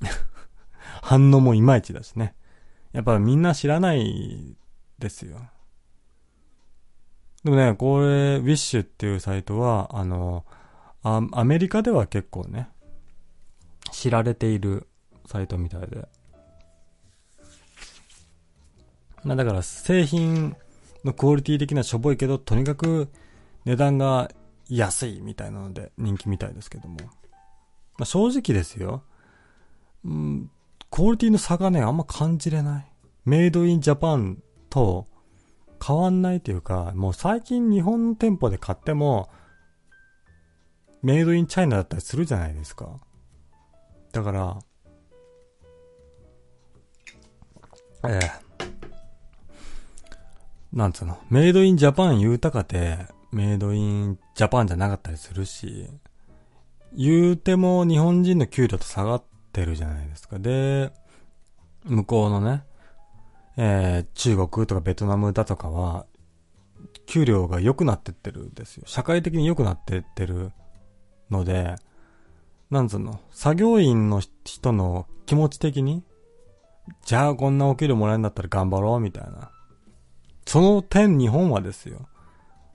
[1.02, 2.34] 反応もいまいちだしね。
[2.92, 4.56] やっぱみんな知らない
[4.98, 5.40] ですよ。
[7.44, 10.44] でもね、これ、ウィッシュっていうサイトは、あの、
[11.02, 12.68] アアメリカでは結構ね、
[13.90, 14.86] 知られている
[15.26, 16.06] サイトみたいで。
[19.24, 20.56] まあだから製品
[21.04, 23.08] のクオリティ的なしょぼいけど、とにかく
[23.64, 24.30] 値段が
[24.68, 26.96] 安いみたいなので人気みたいですけども。
[27.98, 29.02] まあ正直ですよ。
[30.04, 30.50] うん、
[30.90, 32.86] クオリティの差がね、あんま感じれない。
[33.24, 35.06] メイドインジャパンと
[35.84, 39.28] 変わんないというか、もう最近日本の店舗で買っても、
[41.02, 42.98] メイドインチャイナだったりするじゃないですか。
[44.12, 44.58] だから、
[48.08, 48.49] ええ
[50.72, 52.98] なんつうの、メイドインジャパン言うたかて、
[53.32, 55.88] メイドインジャパンじゃなかったりするし、
[56.92, 60.38] 言うても日本人の給料と下がってるじゃないですか。
[60.38, 60.92] で、
[61.84, 62.64] 向こうのね、
[63.56, 66.06] えー、中国とかベトナムだとかは、
[67.06, 68.84] 給料が良くなってってるんですよ。
[68.86, 70.52] 社会的に良くなってってる
[71.30, 71.74] ので、
[72.70, 76.04] なんつうの、作業員の人の気持ち的に、
[77.04, 79.50] じゃあこんなお給料もらえるんだったら頑張ろうみたいな。
[80.50, 82.08] その点日本はですよ。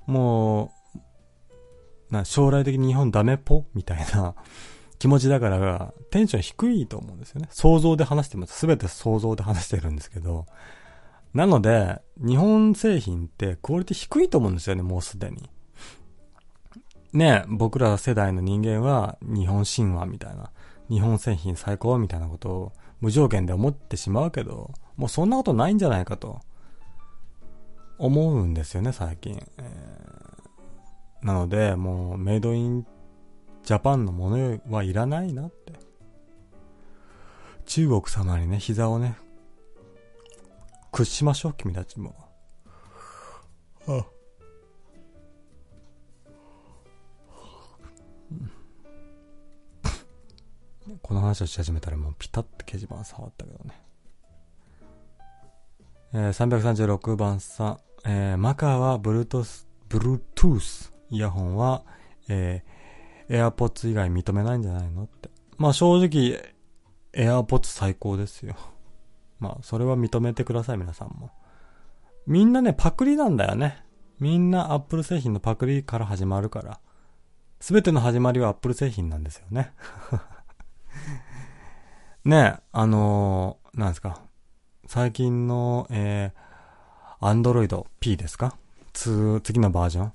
[0.05, 3.65] もう、な、将来的に日本ダメっぽ？
[3.73, 4.34] みたいな
[4.97, 7.49] 気持ちだから、テンション低いと思うんですよね。
[7.51, 8.57] 想像で話してます。
[8.57, 10.45] すべて想像で話してるんですけど。
[11.34, 15.49] なので、日本製品ってクオリティ低いと思うんですよね、もうすでに。
[17.11, 20.49] ね、僕ら世代の人間は日本神話みたいな、
[20.89, 22.71] 日本製品最高みたいなことを
[23.01, 26.39] 無条件で思ってしまうけど、もうそんなことないんじゃないかと、
[27.97, 29.41] 思うんですよね、最近。
[29.57, 32.85] えー、なので、もうメイドイン
[33.63, 35.73] ジャパンのものはいらないなって。
[37.65, 39.17] 中国様にね、膝をね、
[40.91, 42.15] 屈しましょう、君たちも。
[43.87, 44.05] ああ
[51.01, 53.84] この話をし始めたらもうピタッと掲示板触ったけどね。
[56.18, 61.84] え、336番さん、えー、マカは Bluetooth、Bluetooth イヤホンは、
[62.30, 65.30] えー、AirPods 以外認めないんじゃないのって。
[65.57, 66.41] まあ正直、
[67.13, 68.55] AirPods 最高ですよ。
[69.41, 71.32] まあ、それは認めてください、皆さんも。
[72.26, 73.84] みんなね、パクリなんだよね。
[74.22, 76.80] みんな Apple 製品のパクリから始まるから。
[77.59, 79.74] すべての始まりは Apple 製品なんですよね。
[82.24, 84.22] ねえあのー、なんですか。
[84.88, 88.55] 最近の、えー、Android P ですか、
[88.93, 90.11] 次のバージョン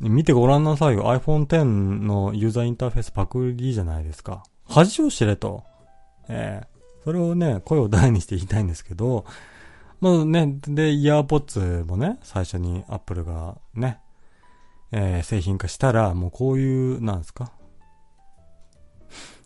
[0.00, 1.04] 見てごらんなさいよ。
[1.04, 4.42] iPhone X のユーザーインターフェースパクリじゃないですか。
[4.68, 5.62] 恥を知れと。
[6.28, 9.24] ええー、それをね、声を大にして言いたいんですけど、
[10.00, 14.00] まあね、で、イヤーポッツもね、最初に Apple がね、
[14.90, 17.52] えー、製品化したら、もうこういう、なんですか？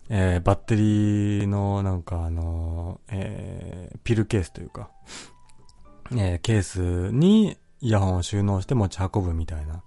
[0.09, 4.89] えー、バッテリーのなんかあの、えー、ピルケースというか、
[6.11, 6.79] えー、ケース
[7.11, 9.83] にイヤホンを収納して持ち運ぶみたいな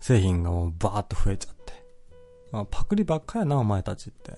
[0.00, 1.82] 製品がもうバーッと増えちゃって。
[2.50, 4.34] まあ、パクリばっかやな、お前たちって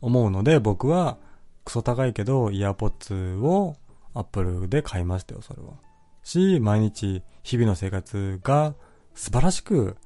[0.00, 1.18] 思うので、僕は
[1.64, 3.76] クソ高いけどイヤーポッツを
[4.14, 5.74] アップルで買いましたよ、それは。
[6.22, 8.74] し、毎日日々の生活が
[9.14, 9.96] 素晴らしく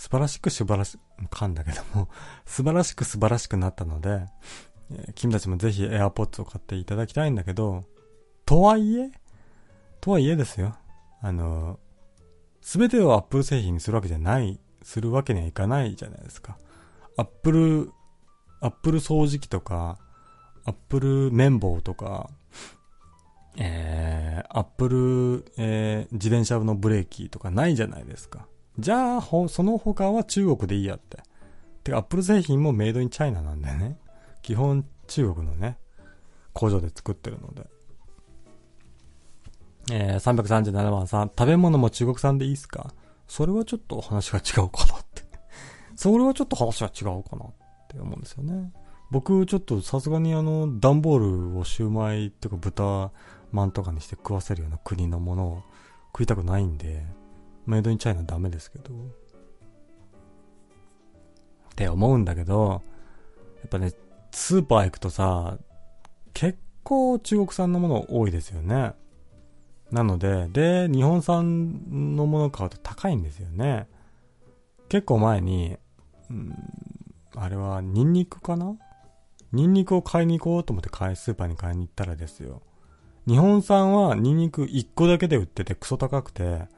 [0.00, 0.98] 素晴らしく素晴らし、
[1.30, 2.08] 噛んだけども
[2.46, 4.24] 素晴らしく素晴らしくなったので、
[5.14, 7.84] 君たちもぜひ AirPods を買っていただきたいんだけど、
[8.46, 9.10] とはいえ、
[10.00, 10.74] とはいえですよ。
[11.20, 11.78] あの、
[12.62, 16.56] すべてを Apple 製品にするわけじゃない、するわけにはいかないじゃないですか。
[17.18, 17.92] Apple、
[18.62, 19.98] Apple 掃除機とか、
[20.64, 22.30] Apple 綿棒とか、
[23.58, 28.46] えー、Apple、えー、自転車のブレーキとかないじゃないですか。
[28.78, 31.18] じゃあ、その他は中国でいいやって。
[31.84, 33.98] てか、アップル製品もメイドインチャイナなんでね。
[34.42, 35.78] 基本中国のね、
[36.52, 37.66] 工場で作ってるので。
[39.92, 42.94] えー、337番さん、食べ物も中国産でいいっすか？
[43.26, 45.22] それはちょっと話が違うかなって
[45.94, 47.52] それはちょっと話が違うかなっ
[47.88, 48.72] て思うんですよね。
[49.10, 53.10] 僕、ちょっとさすがにあの、段ボールをシューマイっていうか豚
[53.52, 55.62] まんとかにして食わせるような国のものを
[56.12, 57.04] 食いたくないんで、
[57.66, 58.92] メイドインチャイナダメですけど。
[58.92, 58.94] っ
[61.76, 62.82] て思うんだけど、
[63.60, 63.92] やっぱね、
[64.32, 65.58] スーパー行くとさ、
[66.34, 68.92] 結構中国産のもの多いですよね。
[69.90, 73.88] なので、で、日本産のもの買うと高いんですよね。
[74.88, 75.76] 結構前に、
[76.30, 76.54] うん、
[77.34, 78.76] あれはニンニクかな？
[79.52, 82.62] ニンニクを買いに行こうと思って買い、スーパーに買いに行ったらですよ。
[83.26, 86.68] 日本産はニンニク1個だけで売っててクソ高くて、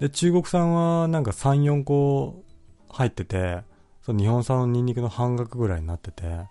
[0.00, 2.44] で、中国産はなんか3、4個
[2.88, 3.62] 入ってて、
[4.02, 6.46] その日本産のニンニクの半額ぐらいになってて、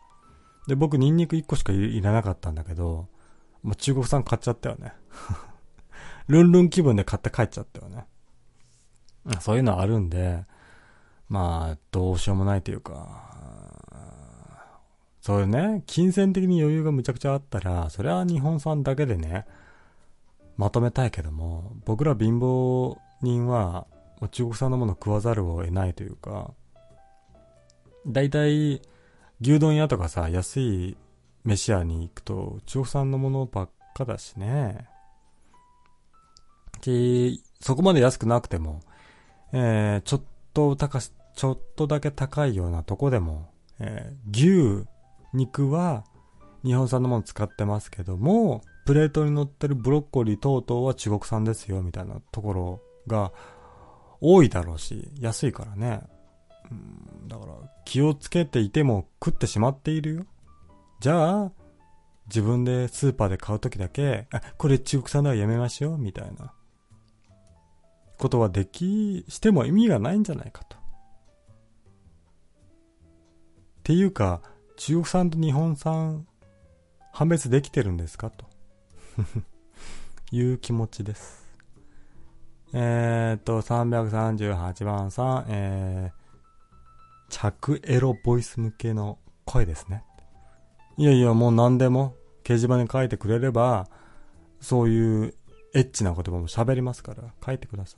[0.67, 3.07] で、僕ニンニク1個しかいらなかったんだけど、
[3.63, 4.93] まあ、中国産買っちゃったよね。
[6.27, 8.05] ルンルン気分で買って帰っちゃったよね。
[9.39, 10.45] そういうのあるんで、
[11.29, 13.27] まあ、どうしようもないというか、
[15.21, 19.45] そういうね、金銭的に余裕がむちゃくちゃあったら、それは日本産だけでね、
[20.55, 23.87] まとめたいけども、僕ら貧乏人は、
[24.31, 26.51] 中国産のものを食わざるを得ないというか、
[28.05, 28.81] だいい
[29.41, 30.97] 牛丼屋とかさ、安い
[31.43, 34.87] 飯屋に行くと、中国産のものばっかだしね。
[36.81, 38.81] でそこまで安くなくても、
[39.51, 40.21] えー、ちょっ
[40.53, 43.49] と高し、ちょっとだけ高いようなとこでも、
[43.79, 44.87] えー、牛、
[45.33, 46.05] 肉は
[46.63, 53.31] 日本産のもの使ってますけども、プレートに乗ってるブロッコリー等々は中国産ですよ、みたいなところが
[54.21, 56.01] 多いだろうし、安いからね。
[56.71, 57.53] うん、だから、
[57.85, 60.25] 気をつけていても食ってしまっているよ。
[60.99, 61.51] じゃあ、
[62.27, 66.53] 自分でスーパーで買うときだけ、あ、これ中国産ではやめましょう、みたいな。
[68.17, 70.77] ことはでき、しても意味がないんじゃないかと。
[70.77, 70.79] っ
[73.83, 74.41] ていうか、
[74.75, 76.27] 中国産と日本産、
[77.13, 78.45] 判別できてるんですかと。
[80.31, 81.46] いう気持ちです。
[82.79, 90.03] えー、っと、338番さん、えー、着エロボイス向けの声ですね。
[90.95, 92.13] いやいや、もう何でも
[92.43, 93.87] 掲示板に書いてくれれば、
[94.61, 95.33] そういう
[95.73, 97.97] エッチな言葉も喋りますから、書いてくださ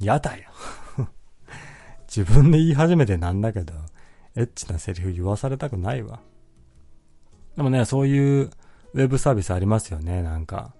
[0.00, 0.04] い。
[0.06, 0.48] やだよ。
[2.08, 3.74] 自分で言い始めてなんだけど、
[4.36, 6.20] エッチなセリフ言わされたくないわ。
[7.56, 8.50] でもね、そういう
[8.94, 10.74] ウェブサービスありますよね、なんか。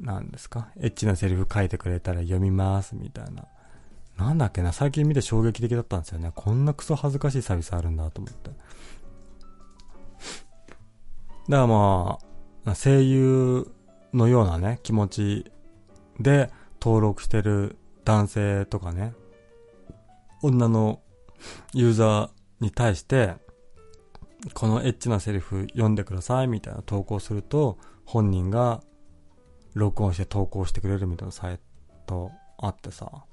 [0.00, 0.68] なんですか？
[0.78, 3.44] エッチなセリフ書いてくれたら読みます、みたいな。
[4.16, 6.32] なんだっけな、最近見て衝撃的だったんですよね。
[6.34, 8.50] こんなクソ恥ずかしいサービスあるんだと思って。
[8.50, 8.62] だか
[11.48, 12.18] らま
[12.66, 13.70] あ、声優
[14.12, 15.50] のようなね、気持ち
[16.18, 19.14] で登録してる男性とかね、
[20.42, 21.00] 女の
[21.72, 22.30] ユーザー
[22.60, 23.34] に対して、
[24.54, 28.82] このエッチなセリフ読んでくださいみたいな投稿すると、本人が
[29.74, 31.58] 録音して投稿してくれるみたいなサイ
[32.06, 33.24] トあってさ、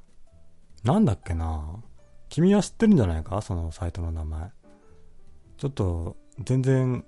[0.84, 1.84] なんだっけな。
[2.30, 3.42] 君は知ってるんじゃないか？
[3.42, 4.52] そのサイトの名前。
[5.58, 7.04] ちょっと、全然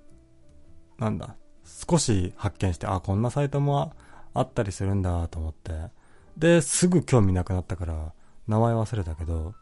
[0.98, 3.92] なんだ、少し発見して、あ、こんなサイトも
[4.34, 5.72] あったりするんだと思って、
[6.36, 8.12] で、すぐ興味なくなったから、
[8.48, 9.54] 名前忘れたけど、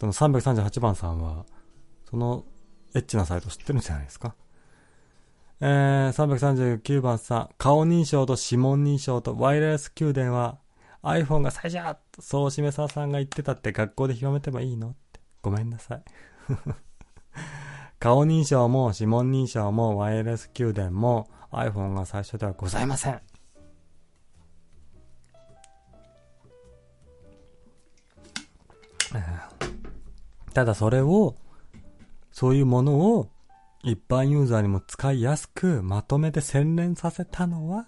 [0.00, 1.44] その338番さんは、
[2.08, 2.44] その
[2.94, 4.34] エッチなサイト知ってるんじゃないですか？
[5.62, 10.58] えー、339番さん、顔認証と指紋認証とワイヤレス給電は
[11.02, 15.20] iPhone が最初そうしめささんが言ってたって学校で広めてもいいのって。
[15.42, 16.02] ごめんなさい。
[17.98, 23.20] 顔認証も指紋認証もワイヤレス給電も iPhone が最初ではございません。
[30.54, 31.36] ただそれを、
[32.32, 33.30] そういうものを
[33.82, 37.86] 一般ユーザーにも使いやすくまとめて洗練させたのは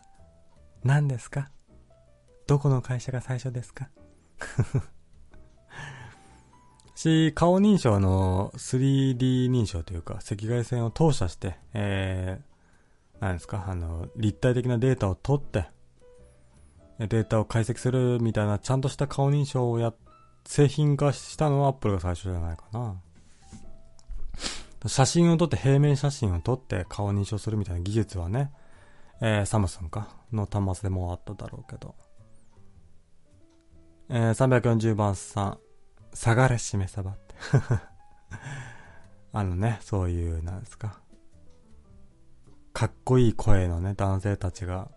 [0.85, 1.51] 何ですか？
[2.47, 3.89] どこの会社が最初ですか？
[6.95, 15.67] し、顔認証の 3D 認証というか、赤外線を投射して、えー、何ですか、あの、立体的なデータを取って、
[16.99, 19.93] データを解析するみたいな、ちゃんとした顔認証をや、
[20.45, 23.01] 製品化したのは Apple が最初じゃないかな。
[24.89, 28.53] 写真を撮って、平面写真を撮って顔認証するみたいな技術はね、
[29.21, 31.95] えー、サムスンか、の端末でもあっただろうけど。
[34.09, 35.59] えー、340番さん、
[36.13, 37.35] 下がれしめさばって。
[39.33, 41.01] あのね、そういう、なんですか。
[42.73, 44.91] かっこいい声のね、男性たちが、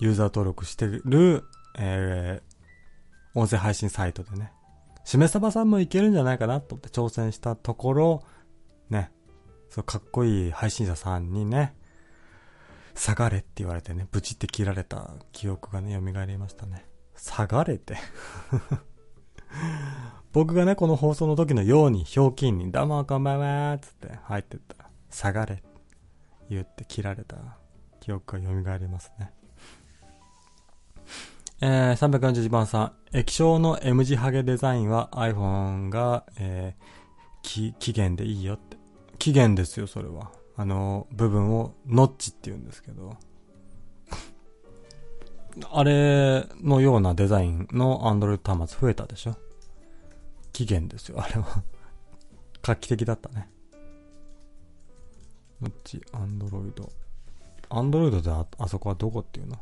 [0.00, 1.44] ユーザー登録してる、
[1.78, 4.52] えー、音声配信サイトでね、
[5.04, 8.22] しめさばさんもいけるんじゃないかなと思って挑戦したところ、
[8.90, 9.10] ね、
[9.68, 11.74] そう、かっこいい配信者さんにね、
[12.94, 16.86] 下がれって言われてね、ブチって切られた記憶がね、蘇りましたね。
[17.16, 17.96] 下がれて
[20.32, 25.62] 僕がね、この放送の時のように、ひょうきんに、どうもこんばんはつって入ってった、下がれ
[26.48, 27.36] 言って切られた
[28.00, 29.32] 記憶が蘇りますね。
[31.60, 38.75] えー、341番さん、液晶の M 字ハゲデザインは iPhone が、えー、期限でいいよって。
[39.18, 40.30] 期限ですよ、それは。
[40.56, 43.16] あの、部分をノッチって言うんですけど。
[45.72, 49.36] あれのようなデザインの Android 端末増えたでしょ？
[50.52, 51.62] 期限ですよ、あれは
[52.62, 53.48] 画期的だったね。
[55.62, 56.92] どっちアンドロイド。
[57.70, 59.58] アンドロイドでああそこはどこっていうの？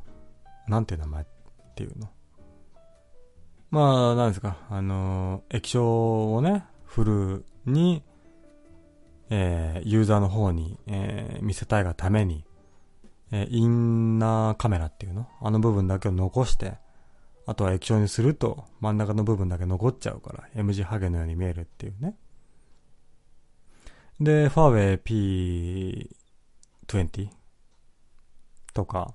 [0.67, 1.27] なんて名前っ
[1.77, 2.11] ていうの？
[3.71, 4.57] まあ、なんですか？
[4.71, 8.03] あのー、液晶をね、フルに、
[9.37, 12.45] え、ユーザーの方に、え、見せたいがために、
[13.33, 15.29] え、インナーカメラっていうの？
[15.41, 16.75] あの部分だけを残して、
[17.47, 22.17] あとは液晶にすると真ん中の部分だけ残っちゃうから、M 字ハゲのように見えるっていうね。
[24.21, 26.09] で、ファーウェイ
[26.87, 27.29] P20
[28.73, 29.15] とか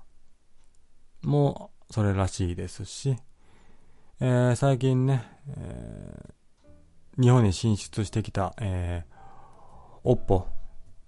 [1.22, 3.16] もそれらしいですし、
[4.20, 9.19] えー、最近ね、えー、日本に進出してきた、えー、
[10.04, 10.46] OPPO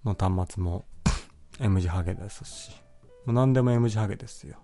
[0.05, 0.85] の端末も
[1.59, 2.71] M 字ハゲですし、
[3.25, 4.57] もう何でも M 字ハゲですよ。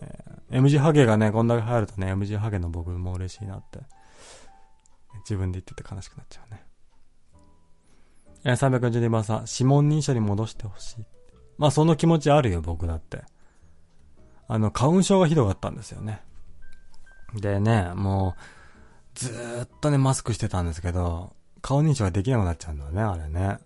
[0.00, 3.80] えー、M 字ハゲがね、こんだけ入るとね、M 字ハゲの僕も嬉しいなって、
[5.20, 6.64] 自分で言ってて悲しくなっちゃうね。
[8.44, 11.04] えー、342番さん、指紋認証に戻してほしい。
[11.58, 13.22] まあその気持ちあるよ、僕だって。
[14.48, 16.22] あの、花粉症がひどかったんですよね。
[17.34, 18.40] でね、もう、
[19.14, 23.58] ずーっとね、マスクしてたんですけど、顔認証ができなくなっちゃうんだよね、あれね。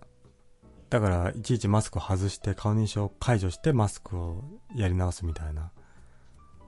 [0.89, 4.43] だから、いちいちマスク外して、顔認証を解除してマスクを
[4.75, 5.71] やり直すみたいな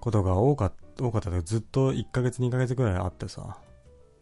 [0.02, 3.58] ことが多かった、多かったでずっと1ヶ月2ヶ月ぐらいあってさ、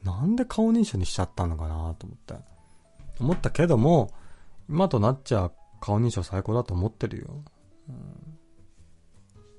[0.04, 2.36] なんで顔認証にしちゃったのかなと思って。
[3.20, 4.12] 思ったけども、
[4.70, 5.50] 今となっちゃ
[5.80, 7.44] 顔認証最高だと思ってるよ。
[7.90, 8.38] うん、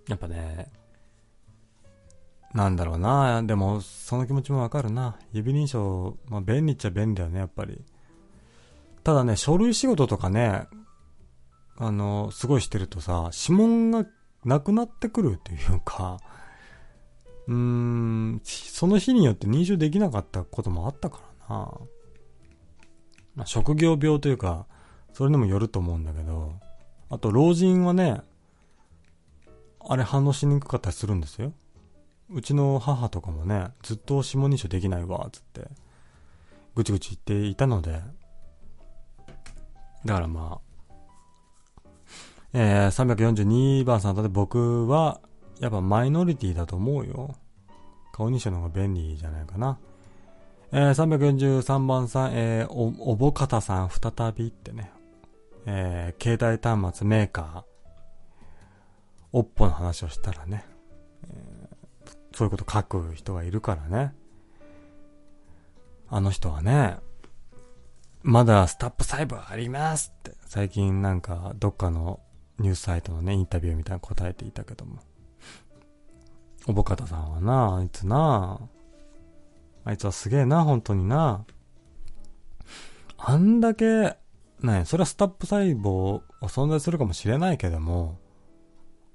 [0.07, 0.71] やっぱね、
[2.55, 3.43] なんだろうな。
[3.43, 5.19] でも、その気持ちもわかるな。
[5.33, 7.85] 指認証、まあ、便利っちゃ便利だよね、やっぱり。
[9.05, 10.67] ただね、書類仕事とかね、
[11.77, 14.07] あの、すごいしてるとさ、指紋が
[14.45, 16.19] なくなってくるっていうか、
[17.47, 21.73] うーん、その日によって認証できなかったこともあったからな。
[23.37, 24.67] まあ、職業病というか、
[25.13, 26.55] それにもよると思うんだけど、
[27.11, 28.21] あと老人はね、
[29.81, 31.53] あれ反応しにくかったりするんですよ。
[32.31, 35.68] うちの母とかもね、ずっと指紋認証できないわ、つって、
[36.74, 38.03] ぐちぐち言っていたので、
[40.05, 41.89] だからまあ、
[42.53, 45.20] えー、342番さんだって僕は、
[45.61, 47.35] やっぱマイノリティだと思うよ。
[48.12, 49.79] 顔認証の方が便利じゃないかな。
[50.70, 54.93] えー、343番さん、えー、お、おぼかたさん再びってね、
[55.66, 57.62] えー、携帯端末メーカー、
[59.33, 60.64] おっぽの話をしたらね、
[62.39, 64.14] そういうこと書く人がいるからね。
[66.09, 66.99] あの人はね、
[68.22, 72.20] まだスタップ細部ありますって、最近なんかどっかの
[72.61, 75.01] ニュースサイトのね、インタビューみたいな答えていたけども。
[76.68, 78.61] おぼかたさんはな、あいつな、
[79.84, 81.45] あいつはすげえな、本当にな。
[83.16, 84.16] あんだけ、
[84.62, 88.20] ね、それはスタップ細胞は存在するかもしれないけども、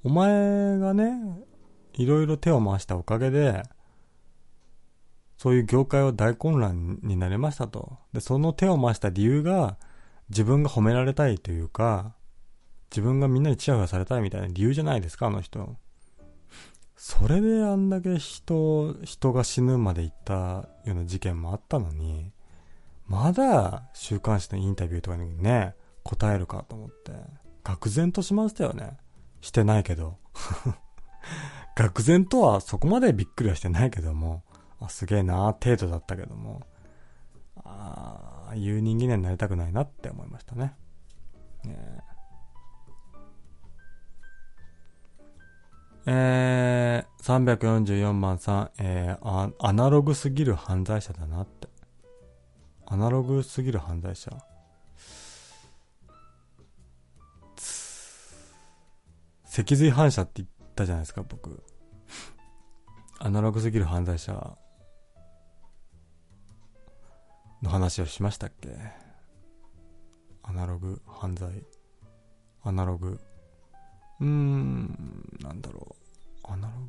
[0.03, 1.13] お前がね、
[1.94, 3.64] いろいろ手を回したおかげで、
[5.38, 7.98] そういう業界は大混乱になりましたと。
[8.14, 9.78] で、その手を回した理由が、
[10.30, 12.16] 自分が褒められたいというか、
[12.91, 15.76] 自分がみんなにチヤホヤされたいみたいな理由じゃないですか、あの人。
[16.96, 22.32] それであんだけ人、人が死ぬまで行ったような事件もあったのに、
[23.08, 27.12] まだ週刊誌のインタビューとかにね、答えるかと思って、
[27.64, 28.98] 愕然としましたよね。
[29.41, 30.18] してないけど。
[31.76, 34.43] 愕然とはそこまでびっくりはしてないけども、
[34.80, 36.61] あすげえな程度だったけども、
[37.63, 40.76] ああいう人間にはなりたくないなって思いましたね。
[41.63, 42.03] ね
[46.05, 51.69] えー、344番さん、えー、アナログすぎる犯罪者だなって。
[52.86, 54.32] アナログすぎる犯罪者。
[59.45, 61.63] 脊髄反射って言っったじゃないですか、僕。
[63.19, 64.57] アナログすぎる犯罪者
[67.61, 68.76] の話をしましたっけ？
[70.41, 71.63] アナログ犯罪。
[72.63, 73.21] アナログ。
[74.19, 75.95] うーん、なんだろ
[76.43, 76.51] う。
[76.51, 76.88] アナログ？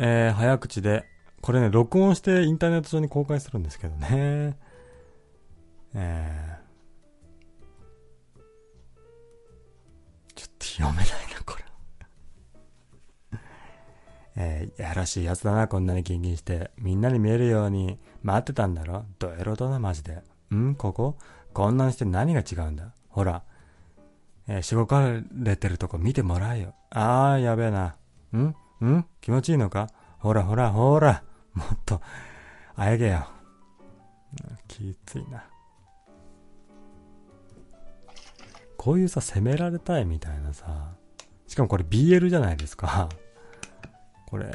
[0.00, 1.04] えー、早口で、
[1.42, 4.56] これね、録音してインターネット上に公開するんですけどね。
[5.94, 6.57] えー、
[10.66, 11.56] 読めないな、こ
[13.32, 13.38] れ。
[14.36, 16.70] えー、やらしいやつだな、こんなにギンギンして。
[16.78, 19.04] みんなに見えるように待ってたんだろ？
[19.18, 20.22] ドエロだな、マジで。
[20.54, 20.74] ん？
[20.74, 21.16] ここ？
[21.52, 22.92] こんなにして何が違うんだ？
[23.08, 23.42] ほら。
[24.46, 26.74] えー、しごかれてるとこ見てもらえよ。
[26.90, 27.96] あー、やべえな。
[28.32, 28.54] ん？
[28.84, 29.06] ん？
[29.20, 29.88] 気持ちいいのか？
[30.18, 31.22] ほらほらほら。
[31.54, 32.00] もっと、
[32.76, 33.26] あやげよ。
[34.68, 35.44] きついな。
[38.78, 40.92] こういうさ、責められたいみたいなさ、
[41.46, 43.10] しかもこれ BL じゃないですか。
[44.26, 44.46] これ、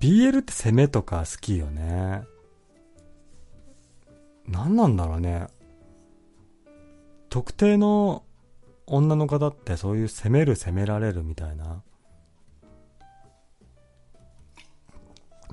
[0.00, 2.24] BL って攻めとか好きよね。
[4.46, 5.46] 何なんだろうね。
[7.30, 8.24] 特定の
[8.86, 11.82] 女の方ってそういう攻める攻められるみたいな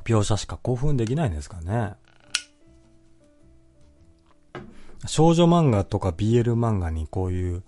[0.06, 1.96] 描写しか興奮できないんですかね。
[5.08, 7.64] 少女漫画とか BL 漫画にこういう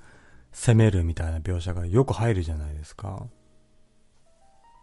[0.57, 3.27] 攻めるみたいな描写がよく入るじゃないですか。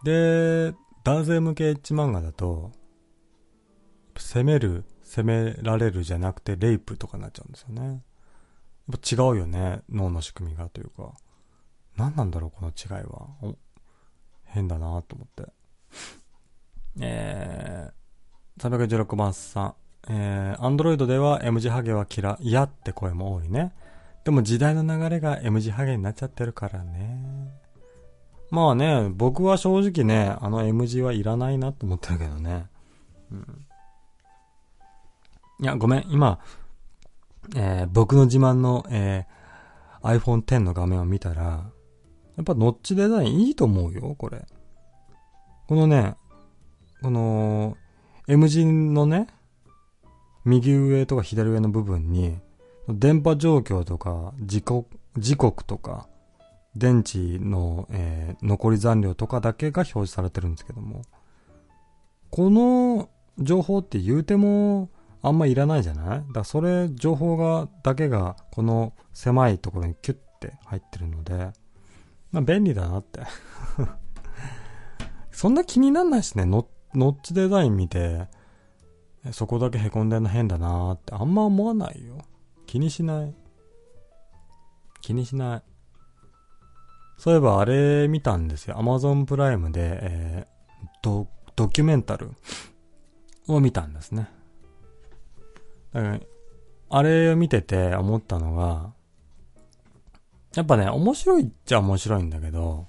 [0.04, 0.72] で、
[1.02, 2.70] 男性向けエッジ漫画だと、
[4.16, 8.04] 攻める、攻められるじゃなくてレイプとかになっちゃうんですよね。
[8.88, 11.12] やっぱ違うよね、脳の仕組みがというか。
[11.96, 13.26] 何なんだろう、この違いは。
[14.44, 15.52] 変だなと思って。
[17.00, 19.74] えー、316番さん。
[20.06, 23.74] えー、アンドロイドでは M 字ハゲは嫌、嫌って声も多いね。
[24.24, 27.20] でも時代の流れが M 字ハゲになっちゃってるからね。
[28.50, 32.66] まあね、僕は正直ね、あの M 字はいらないなと思ってるけどね。
[33.30, 33.66] うん。
[35.60, 36.38] いや、ごめん、今、
[37.54, 41.42] えー、僕の自慢の、えー、iPhone X の画面を見たら、
[42.36, 44.46] やっぱノッチデザインいいと思うよ、これ。
[45.66, 46.14] このね、
[47.02, 47.76] この、
[48.26, 49.26] M 字のね、
[50.44, 52.38] 右上とか左上の部分に、
[52.88, 56.08] 電波状況とか、時刻、時刻とか、
[56.76, 61.02] 電池の、えー、残り残量とかだけが表示されてるんですけども、
[62.30, 63.08] この
[63.38, 64.90] 情報って言うても、
[65.22, 66.18] あんまいらないじゃない？
[66.18, 71.52] だからそれ、情報が、だけが、この狭いところにキュッて入ってるので、
[72.32, 73.20] まあ便利だなって。
[75.30, 78.28] そんな気になんないしね、ノッチデザイン見て、
[79.32, 82.18] そこだけ凹んでんの変だなーってあんま思わないよ。
[82.66, 83.34] 気にしない。
[85.00, 85.62] 気にしない。
[87.18, 88.76] そういえばあれ見たんですよ。
[88.76, 92.30] Amazon プライムで、えー、ド、ドキュメンタル
[93.48, 94.28] を見たんですね。
[96.90, 98.92] あれを見てて思ったのが、
[100.56, 102.88] やっぱね、面白いっちゃ面白いんだけど、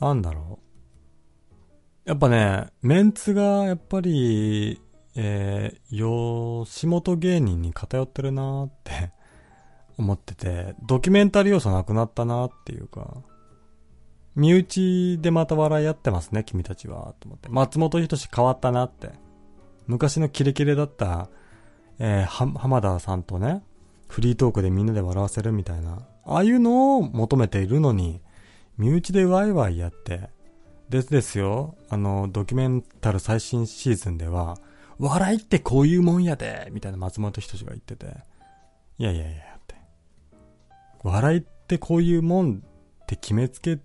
[0.00, 2.08] なんだろう。
[2.08, 4.81] やっぱね、メンツがやっぱり、
[5.14, 9.12] えー、吉本芸人に偏ってるなーって
[9.98, 13.22] 思ってて、ドキュメンタリー要素なくなったなーっていうか、
[14.34, 17.48] 身内でまた笑い合ってますね、君たちは、と思って。
[17.50, 19.10] 松本人志変わったなって。
[19.86, 21.28] 昔のキレキレだった、
[21.98, 23.62] えー、浜田さんとね、
[24.08, 28.20] フリートークでみんなで笑わせるみたいな、ああいうのを求めているのに、
[28.78, 30.30] 身内でワイワイやって、
[30.88, 34.58] ですですよ、あの、ドキュメンタル最新シーズンでは、
[35.02, 38.06] 笑いってこういうもんやで、みたいな松本人志が言ってて、
[38.98, 39.74] いやいやいや、って。
[41.02, 42.62] 笑いってこういうもん
[43.02, 43.80] って決めつけ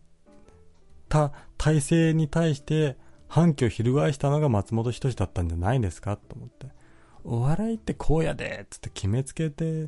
[1.10, 2.98] た体制に対して、
[3.28, 6.68] 反響を翻したのが松本人志だったんじゃないんですかと思って。
[7.24, 9.88] お笑いってこうやでつって決めつけて、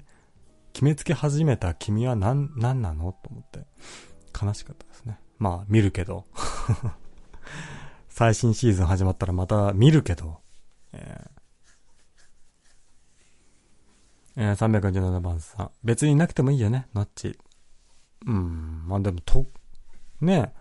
[0.73, 3.67] 決めつけ始めた君は何、何なのと思って。
[4.41, 5.19] 悲しかったですね。
[5.37, 6.25] まあ、見るけど。
[8.09, 10.39] 最新シーズン始まったらまた見るけど。
[10.93, 15.71] えー、えー、317番さん。
[15.83, 17.37] 別になくてもいいよね、ノッチ。
[18.25, 19.45] うん、まあでも、と、
[20.21, 20.53] ね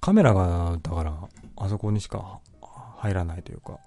[0.00, 2.40] カメラが、だから、あそこにしか
[2.96, 3.78] 入らないというか。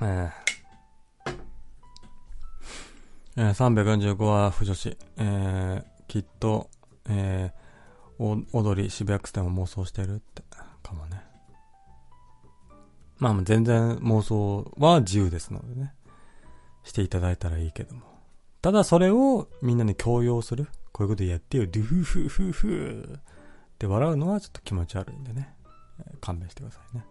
[0.00, 0.30] えー、
[3.40, 4.96] え、345は不女子。
[5.16, 6.68] えー、きっと、
[7.08, 10.42] えー、踊り渋谷区でも妄想してるって、
[10.82, 11.22] かもね。
[13.18, 15.94] まあ全然妄想は自由ですのでね。
[16.82, 18.02] していただいたらいいけども。
[18.60, 20.66] ただそれをみんなに強要する。
[20.90, 25.54] こういうことやってよ、ドゥフフフフって笑うのはちょっと気持ち悪いんでね。
[26.20, 27.04] 勘弁してくださいね。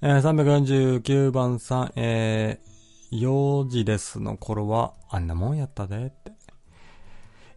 [0.00, 2.75] えー、349番さん、えー、
[3.12, 6.32] 4時ですの頃はあんなもんやったでって。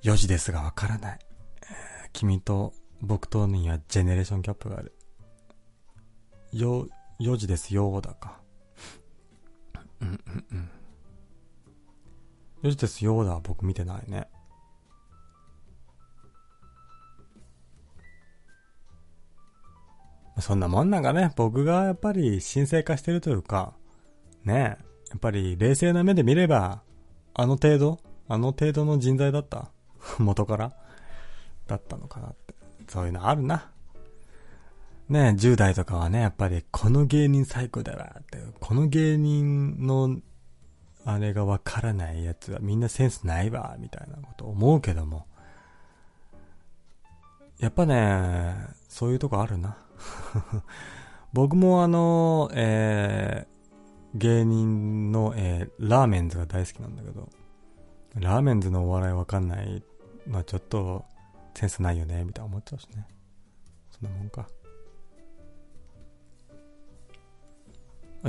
[0.03, 1.19] 4時ですがわからない、
[2.13, 4.93] 君と僕とにはジェネレーションギャップがある。
[6.51, 6.87] よ、
[7.19, 8.39] 4時ですよだか。
[10.01, 10.69] うんうんうん。
[12.63, 14.27] 4時ですよだ僕見てないね。
[20.39, 23.73] そんなもんなんかね、僕がやっぱり神聖化してるというか、
[24.45, 26.81] ねえやっぱり冷静な目で見れば、
[27.33, 29.71] あの程度、あの程度の人材だった
[30.19, 30.73] 元から
[31.67, 32.55] だったのかなって。
[32.87, 33.71] そういうのあるな。
[35.09, 40.19] ね10代とかはね、やっぱりこの芸人最高だわって、この芸人の
[41.05, 45.25] あれがわからないやつはみんなセンスないわ、みたいなこと思うけども、
[47.59, 48.55] やっぱね、
[48.87, 49.77] そういうとこあるな。
[51.33, 53.58] 僕もあの、えー、
[54.15, 57.29] 芸人の、えー、ラーメンズが大好きなんだけど、
[58.15, 59.83] ラーメンズのお笑いわかんない。
[60.27, 61.05] まあちょっと、
[61.55, 63.05] センスないよね、みたいな思っちゃうしね。
[63.91, 64.47] そんなもんか。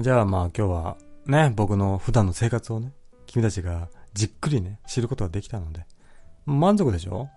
[0.01, 2.93] じゃあまあ今日はね、僕の普段の生活をね、
[3.26, 5.87] 君たちがじっくりね、知ることができたので、
[6.47, 7.28] 満足でしょ？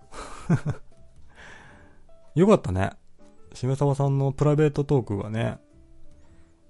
[2.34, 2.90] よかったね。
[3.52, 5.58] しめさばさんのプライベートトークがね、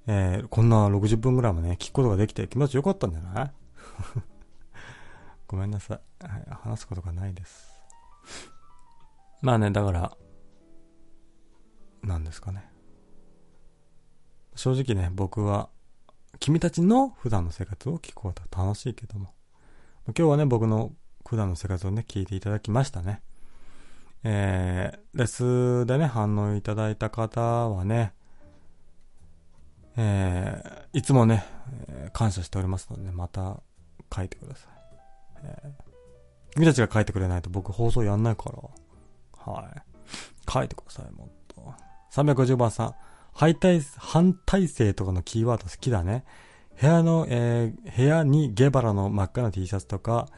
[0.06, 3.52] えー、こんな60分ぐらいもね、聞くことができて気持ちよかったんじゃない？
[5.48, 6.26] ごめんなさい。
[6.26, 7.70] はい、話すことがないです。
[9.40, 10.16] まあね、だから、
[12.02, 12.70] なんですかね。
[14.54, 15.68] 正直ね、僕は、
[16.38, 19.34] 君たちの普段の生活を聞くことは楽しいけども。
[20.06, 20.92] 今日はね、僕の
[21.26, 23.22] 普段の生活をね、聞いていただきましたね。
[24.22, 27.40] えー、レスでね、反応いただいた方
[27.70, 28.14] はね、
[29.96, 31.44] えー、いつもね、
[32.12, 33.60] 感謝しておりますので、また
[34.14, 34.70] 書いてください。
[35.44, 39.52] えー、君たちが書いてくれないと僕放送やんないから。
[39.52, 39.82] はい。
[40.50, 41.74] 書いてください、もっと。
[42.12, 42.94] 350番さん。
[43.32, 46.24] 反対、反体制とかのキーワード好きだね。
[46.80, 50.28] 部屋の、えー、部屋にゲバラの真っ赤な T シャツとか、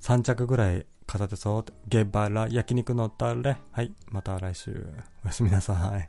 [0.00, 1.64] 3着ぐらい片手そう。
[1.86, 3.56] ゲバラ、焼肉のタレ。
[3.70, 3.92] はい。
[4.10, 4.86] また来週。
[5.24, 6.08] おやすみなさい。